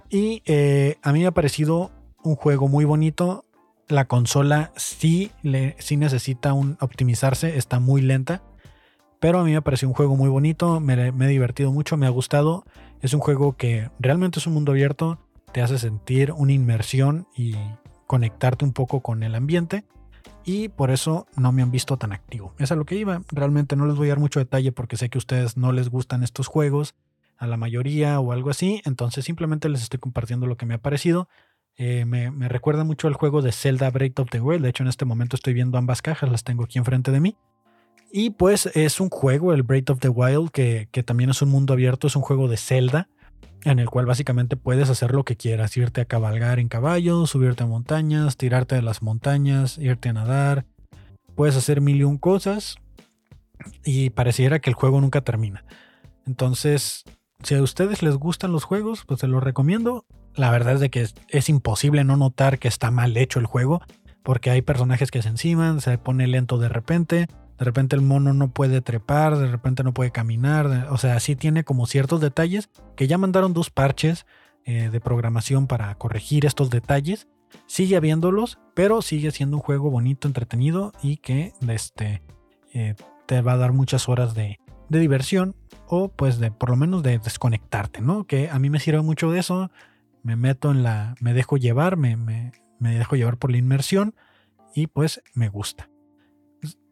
[0.10, 1.92] Y eh, a mí me ha parecido
[2.24, 3.46] un juego muy bonito.
[3.88, 8.42] La consola sí, necesita un, optimizarse, está muy lenta.
[9.20, 12.06] Pero a mí me parecido un juego muy bonito, me, me he divertido mucho, me
[12.06, 12.66] ha gustado.
[13.02, 15.20] Es un juego que realmente es un mundo abierto
[15.52, 17.56] te hace sentir una inmersión y
[18.06, 19.86] conectarte un poco con el ambiente.
[20.46, 22.54] Y por eso no me han visto tan activo.
[22.58, 23.22] Es a lo que iba.
[23.32, 25.90] Realmente no les voy a dar mucho detalle porque sé que a ustedes no les
[25.90, 26.96] gustan estos juegos,
[27.38, 28.82] a la mayoría o algo así.
[28.86, 31.28] Entonces simplemente les estoy compartiendo lo que me ha parecido.
[31.78, 34.64] Eh, me, recuerda mucho al juego de Zelda Breath of the Wild.
[34.64, 37.38] De hecho, en este momento estoy viendo ambas cajas, las tengo aquí enfrente de mí.
[38.12, 41.50] Y pues es un juego, el Breath of the Wild, que, que también es un
[41.50, 43.10] mundo abierto, es un juego de Zelda
[43.64, 47.64] en el cual básicamente puedes hacer lo que quieras, irte a cabalgar en caballo, subirte
[47.64, 50.66] a montañas, tirarte de las montañas, irte a nadar,
[51.36, 52.78] puedes hacer mil y un cosas
[53.84, 55.66] y pareciera que el juego nunca termina.
[56.26, 57.04] Entonces,
[57.44, 60.06] si a ustedes les gustan los juegos, pues se los recomiendo.
[60.38, 63.82] La verdad es de que es, imposible no notar que está mal hecho el juego,
[64.24, 67.28] porque hay personajes que se enciman, se pone lento de repente,
[67.58, 71.36] de repente el mono no puede trepar, de repente no puede caminar, o sea, sí
[71.36, 74.26] tiene como ciertos detalles que ya mandaron dos parches
[74.66, 77.28] eh, de programación para corregir estos detalles.
[77.66, 82.22] Sigue habiéndolos, pero sigue siendo un juego bonito, entretenido y que este,
[82.74, 82.94] eh,
[83.26, 84.60] te va a dar muchas horas de,
[84.90, 85.56] diversión
[85.88, 88.26] o pues de por lo menos de desconectarte, ¿no?
[88.26, 89.70] Que a mí me sirve mucho de eso,
[90.28, 94.14] me meto en la, me dejo llevar, me, me, me dejo llevar por la inmersión
[94.76, 95.90] y pues me gusta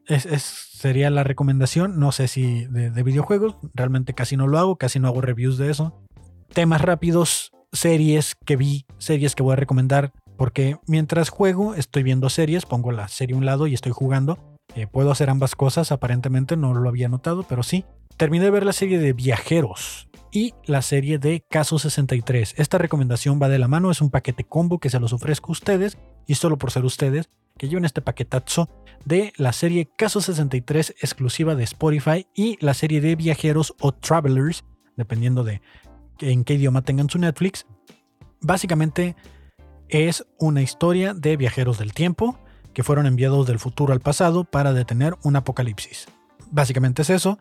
[0.08, 2.00] es, sería la recomendación.
[2.00, 5.72] No sé si de, videojuegos, realmente casi no lo hago, casi no hago reviews de
[5.72, 6.02] eso.
[6.54, 12.30] Temas rápidos, series que vi, series que voy a recomendar, porque mientras juego estoy viendo
[12.30, 14.55] series, pongo la serie a un lado y estoy jugando.
[14.76, 17.86] Eh, puedo hacer ambas cosas, aparentemente no lo había notado, pero sí.
[18.18, 22.56] Terminé de ver la serie de Viajeros y la serie de Caso 63.
[22.58, 25.54] Esta recomendación va de la mano, es un paquete combo que se los ofrezco a
[25.54, 25.98] ustedes
[26.28, 28.70] y solo por ser ustedes que lleven este paquetazo
[29.06, 34.66] de la serie Caso 63 exclusiva de Spotify y la serie de viajeros o travelers,
[34.98, 35.62] dependiendo de
[36.20, 37.66] en qué idioma tengan su Netflix.
[38.42, 39.16] Básicamente
[39.88, 42.40] es una historia de viajeros del tiempo
[42.76, 46.08] que fueron enviados del futuro al pasado para detener un apocalipsis.
[46.52, 47.40] Básicamente es eso.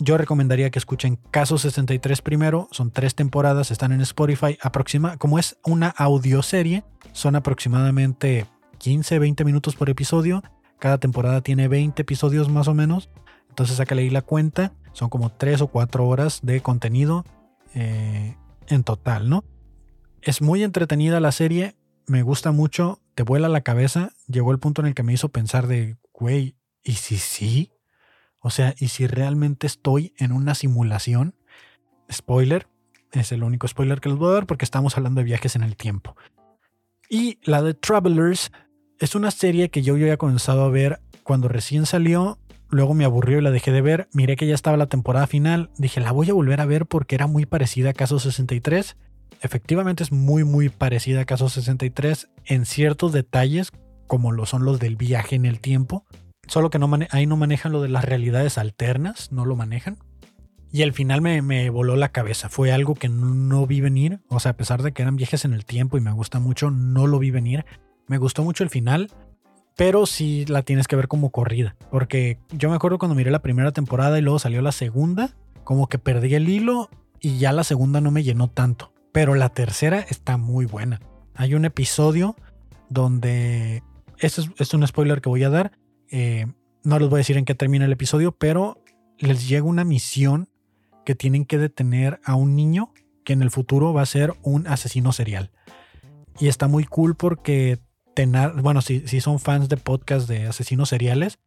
[0.00, 5.38] Yo recomendaría que escuchen Caso 63 primero, son tres temporadas, están en Spotify, aproxima, como
[5.38, 8.46] es una audioserie, son aproximadamente
[8.78, 10.42] 15, 20 minutos por episodio.
[10.78, 13.08] Cada temporada tiene 20 episodios más o menos.
[13.48, 14.72] Entonces sácale ahí la cuenta.
[14.92, 17.24] Son como 3 o 4 horas de contenido
[17.74, 18.36] eh,
[18.68, 19.44] en total, ¿no?
[20.22, 21.74] Es muy entretenida la serie.
[22.08, 23.00] Me gusta mucho.
[23.14, 24.12] Te vuela la cabeza.
[24.26, 27.70] Llegó el punto en el que me hizo pensar de, güey, ¿y si sí?
[28.40, 31.34] O sea, ¿y si realmente estoy en una simulación?
[32.10, 32.66] Spoiler.
[33.12, 35.62] Es el único spoiler que les voy a dar porque estamos hablando de viajes en
[35.62, 36.16] el tiempo.
[37.10, 38.52] Y la de Travelers
[38.98, 42.38] es una serie que yo, ya había comenzado a ver cuando recién salió.
[42.70, 44.08] Luego me aburrió y la dejé de ver.
[44.14, 45.70] Miré que ya estaba la temporada final.
[45.76, 48.96] Dije, la voy a volver a ver porque era muy parecida a Caso 63.
[49.40, 53.70] Efectivamente es muy muy parecida a Caso 63 en ciertos detalles,
[54.06, 56.04] como lo son los del viaje en el tiempo.
[56.46, 59.98] Solo que no ahí no manejan lo de las realidades alternas, no lo manejan.
[60.70, 62.48] Y al final me, me, voló la cabeza.
[62.48, 64.20] Fue algo que no, vi venir.
[64.28, 66.70] O sea, a pesar de que eran viajes en el tiempo y me gusta mucho,
[66.70, 67.64] no lo vi venir.
[68.06, 69.10] Me gustó mucho el final,
[69.76, 71.76] pero sí la tienes que ver como corrida.
[71.90, 75.88] Porque yo me acuerdo cuando miré la primera temporada y luego salió la segunda, como
[75.88, 78.92] que perdí el hilo y ya la segunda no me llenó tanto.
[79.18, 81.00] Pero la tercera está muy buena.
[81.34, 82.36] Hay un episodio
[82.88, 83.82] donde...
[84.20, 85.72] Esto es, un spoiler que voy a dar.
[86.08, 86.46] Eh,
[86.84, 88.80] no les voy a decir en qué termina el episodio, pero
[89.18, 90.48] les llega una misión
[91.04, 92.92] que tienen que detener a un niño
[93.24, 95.50] que en el futuro va a ser un asesino serial.
[96.38, 97.80] Y está muy cool porque,
[98.14, 101.40] tener, bueno, si, si son fans de podcast de asesinos seriales,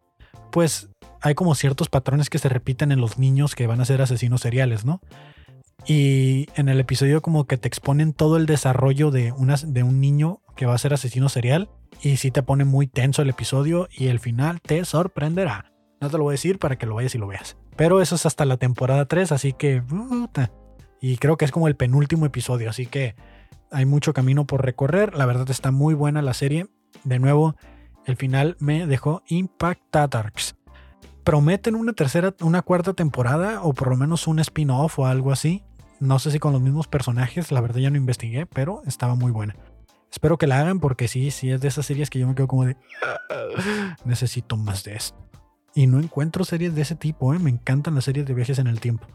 [0.52, 0.90] pues
[1.22, 4.42] hay como ciertos patrones que se repiten en los niños que van a ser asesinos
[4.42, 5.00] seriales, ¿no?
[5.86, 9.34] Y en el episodio como que te exponen todo el desarrollo de,
[9.68, 11.70] de un niño que va a ser asesino serial.
[12.02, 15.72] Y sí te pone muy tenso el episodio y el final te sorprenderá.
[16.00, 17.58] No te lo voy a decir para que lo vayas y lo veas.
[17.76, 19.84] Pero eso es hasta la temporada 3, así que...
[21.00, 23.16] Y creo que es como el penúltimo episodio, así que
[23.72, 25.16] hay mucho camino por recorrer.
[25.16, 26.68] La verdad está muy buena la serie.
[27.04, 27.56] De nuevo,
[28.06, 30.56] el final me dejó impactados.
[31.24, 35.64] Prometen una tercera, una cuarta temporada o por lo menos un spin-off o algo así.
[36.02, 39.32] No sé si con los mismos personajes, la verdad ya no investigué, pero estaba muy
[39.32, 39.56] buena.
[40.12, 42.48] Espero que la hagan porque sí, sí es de esas series que yo me quedo
[42.48, 42.76] como de...
[44.04, 45.16] Necesito más de esto.
[45.76, 47.40] Y no encuentro series de ese tipo, ¿eh?
[47.40, 49.06] me encantan las series de viajes en el tiempo.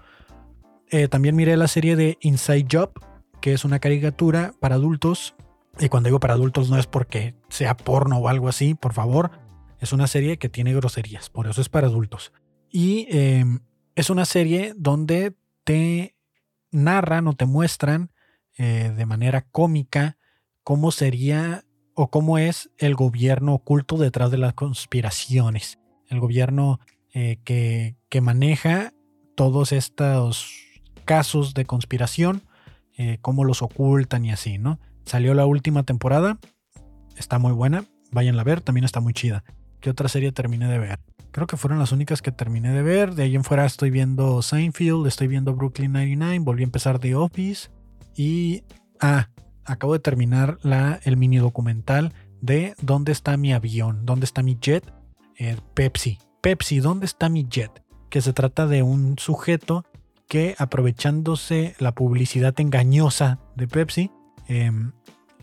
[0.91, 2.93] Eh, también miré la serie de Inside Job,
[3.41, 5.35] que es una caricatura para adultos.
[5.81, 9.33] Y cuando digo para adultos no es porque sea porno o algo así, por favor.
[9.81, 12.33] Es una serie que tiene groserías, por eso es para adultos.
[12.71, 13.59] Y em,
[13.97, 15.35] es una serie donde
[15.65, 16.16] te
[16.77, 18.11] narran o te muestran
[18.59, 20.17] eh, de manera cómica
[20.63, 21.65] cómo sería
[21.95, 26.81] o cómo es el gobierno oculto detrás de las conspiraciones el gobierno
[27.13, 28.95] eh, que, maneja
[29.35, 30.55] todos estos
[31.05, 32.43] casos de conspiración,
[32.97, 34.81] eh, cómo los ocultan y así, ¿no?
[35.05, 36.39] Salió la última temporada,
[37.17, 39.45] está muy buena, váyanla a ver, también está muy chida.
[39.81, 40.99] ¿Qué otra serie terminé de ver?
[41.37, 43.15] Creo que fueron las únicas que terminé de ver.
[43.15, 47.15] De ahí en fuera estoy viendo Seinfeld, estoy viendo Brooklyn 99, volví a empezar The
[47.15, 47.69] Office
[48.17, 48.65] y...
[49.01, 49.29] Ah,
[49.67, 54.07] acabo de terminar la, el mini documental de ¿Dónde está mi avión?
[54.07, 54.91] ¿Dónde está mi jet?
[55.39, 56.19] Eh, Pepsi.
[56.41, 57.85] Pepsi, ¿dónde está mi jet?
[58.09, 59.85] Que se trata de un sujeto
[60.29, 64.11] que aprovechándose la publicidad engañosa de Pepsi,
[64.49, 64.93] em,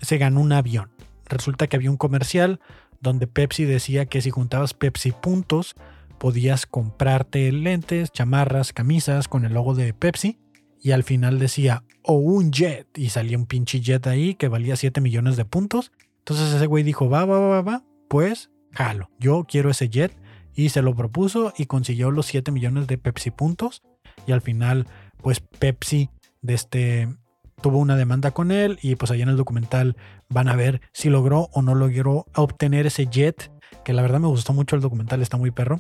[0.02, 0.90] se ganó un avión.
[1.26, 2.60] Resulta que había un comercial
[3.04, 5.76] donde Pepsi decía que si juntabas Pepsi puntos,
[6.18, 10.40] podías comprarte lentes, chamarras, camisas con el logo de Pepsi.
[10.82, 12.88] Y al final decía, o un jet.
[12.98, 15.92] Y salía un pinche jet ahí que valía 7 millones de puntos.
[16.20, 20.14] Entonces ese güey dijo, va, va, va, va, pues jalo, yo quiero ese jet
[20.56, 23.84] y se lo propuso y consiguió los 7 millones de Pepsi puntos
[24.28, 24.88] y al final
[25.22, 26.10] pues Pepsi
[26.42, 27.16] de este,
[27.62, 29.96] tuvo una demanda con él y pues allá en el documental
[30.34, 33.52] van a ver si logró o no logró obtener ese jet,
[33.86, 35.80] que la verdad me gustó mucho el documental, está muy perro.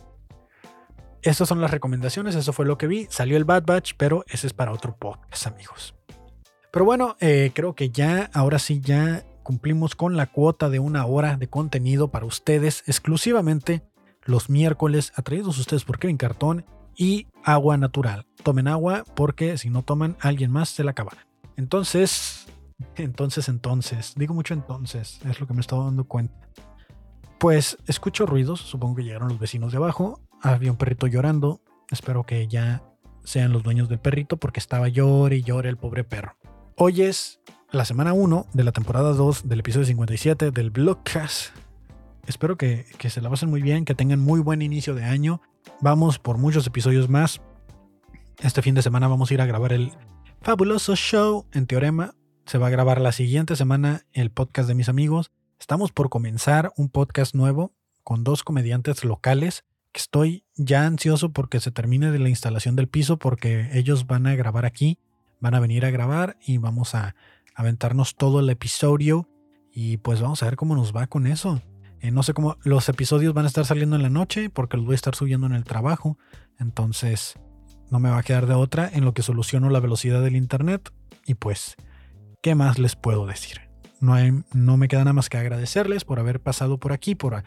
[1.21, 4.47] Estas son las recomendaciones, eso fue lo que vi, salió el Bad Batch, pero ese
[4.47, 5.95] es para otro podcast amigos.
[6.71, 11.05] Pero bueno, eh, creo que ya, ahora sí, ya cumplimos con la cuota de una
[11.05, 13.83] hora de contenido para ustedes exclusivamente
[14.25, 18.25] los miércoles, atraídos ustedes por Kevin Cartón y agua natural.
[18.43, 21.13] Tomen agua porque si no toman, alguien más se la acaba.
[21.55, 22.42] Entonces,
[22.95, 26.35] entonces, entonces, digo mucho entonces, es lo que me estaba dando cuenta.
[27.39, 32.23] Pues escucho ruidos, supongo que llegaron los vecinos de abajo, había un perrito llorando, espero
[32.23, 32.83] que ya
[33.23, 36.35] sean los dueños del perrito porque estaba llore y llore el pobre perro.
[36.75, 37.39] Hoy es
[37.71, 41.55] la semana 1 de la temporada 2 del episodio 57 del Blogcast.
[42.27, 45.41] Espero que, se la pasen muy bien, que tengan muy buen inicio de año.
[45.81, 47.41] Vamos por muchos episodios más.
[48.41, 49.91] Este fin de semana vamos a ir a grabar el
[50.41, 52.13] fabuloso show en Teorema.
[52.45, 55.31] Se va a grabar la siguiente semana el podcast de mis amigos.
[55.59, 57.71] Estamos por comenzar un podcast nuevo
[58.03, 59.63] con dos comediantes locales
[59.93, 64.27] que estoy ya ansioso porque se termine de la instalación del piso porque ellos van
[64.27, 64.99] a grabar aquí,
[65.39, 67.15] van a venir a grabar y vamos a
[67.55, 69.29] aventarnos todo el episodio
[69.71, 71.61] y pues vamos a ver cómo nos va con eso.
[72.01, 74.85] Eh, no sé cómo los episodios van a estar saliendo en la noche porque los
[74.85, 76.17] voy a estar subiendo en el trabajo.
[76.59, 77.35] Entonces
[77.89, 80.91] no me va a quedar de otra en lo que soluciono la velocidad del internet.
[81.25, 81.77] Y pues,
[82.43, 83.61] ¿qué más les puedo decir?
[84.01, 87.41] No, hay, no me queda nada más que agradecerles por haber pasado por aquí, por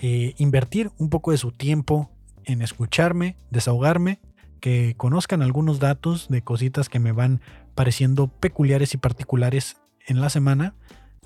[0.00, 2.10] eh, invertir un poco de su tiempo
[2.44, 4.20] en escucharme, desahogarme,
[4.60, 7.42] que conozcan algunos datos de cositas que me van
[7.74, 9.76] pareciendo peculiares y particulares
[10.06, 10.74] en la semana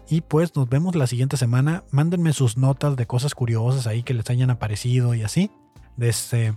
[0.09, 1.85] Y pues nos vemos la siguiente semana.
[1.93, 5.53] Mándenme sus notas de cosas curiosas ahí que les hayan aparecido y así.
[5.97, 6.57] Desde,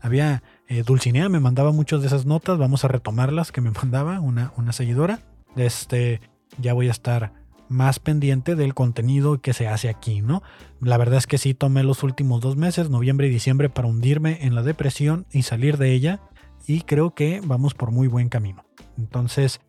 [0.00, 2.56] había eh, Dulcinea, me mandaba muchas de esas notas.
[2.56, 5.20] Vamos a retomarlas que me mandaba una, una seguidora.
[5.56, 6.20] Este,
[6.58, 7.32] ya voy a estar
[7.68, 10.42] más pendiente del contenido que se hace aquí, ¿no?
[10.80, 14.38] La verdad es que sí tomé los últimos dos meses, noviembre y diciembre, para hundirme
[14.42, 16.20] en la depresión y salir de ella.
[16.66, 18.64] Y creo que vamos por muy buen camino.
[18.98, 19.60] Entonces,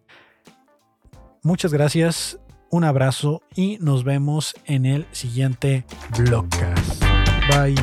[1.43, 5.85] muchas gracias, un abrazo y nos vemos en el siguiente
[6.17, 7.03] vlogcast.
[7.49, 7.75] Bye.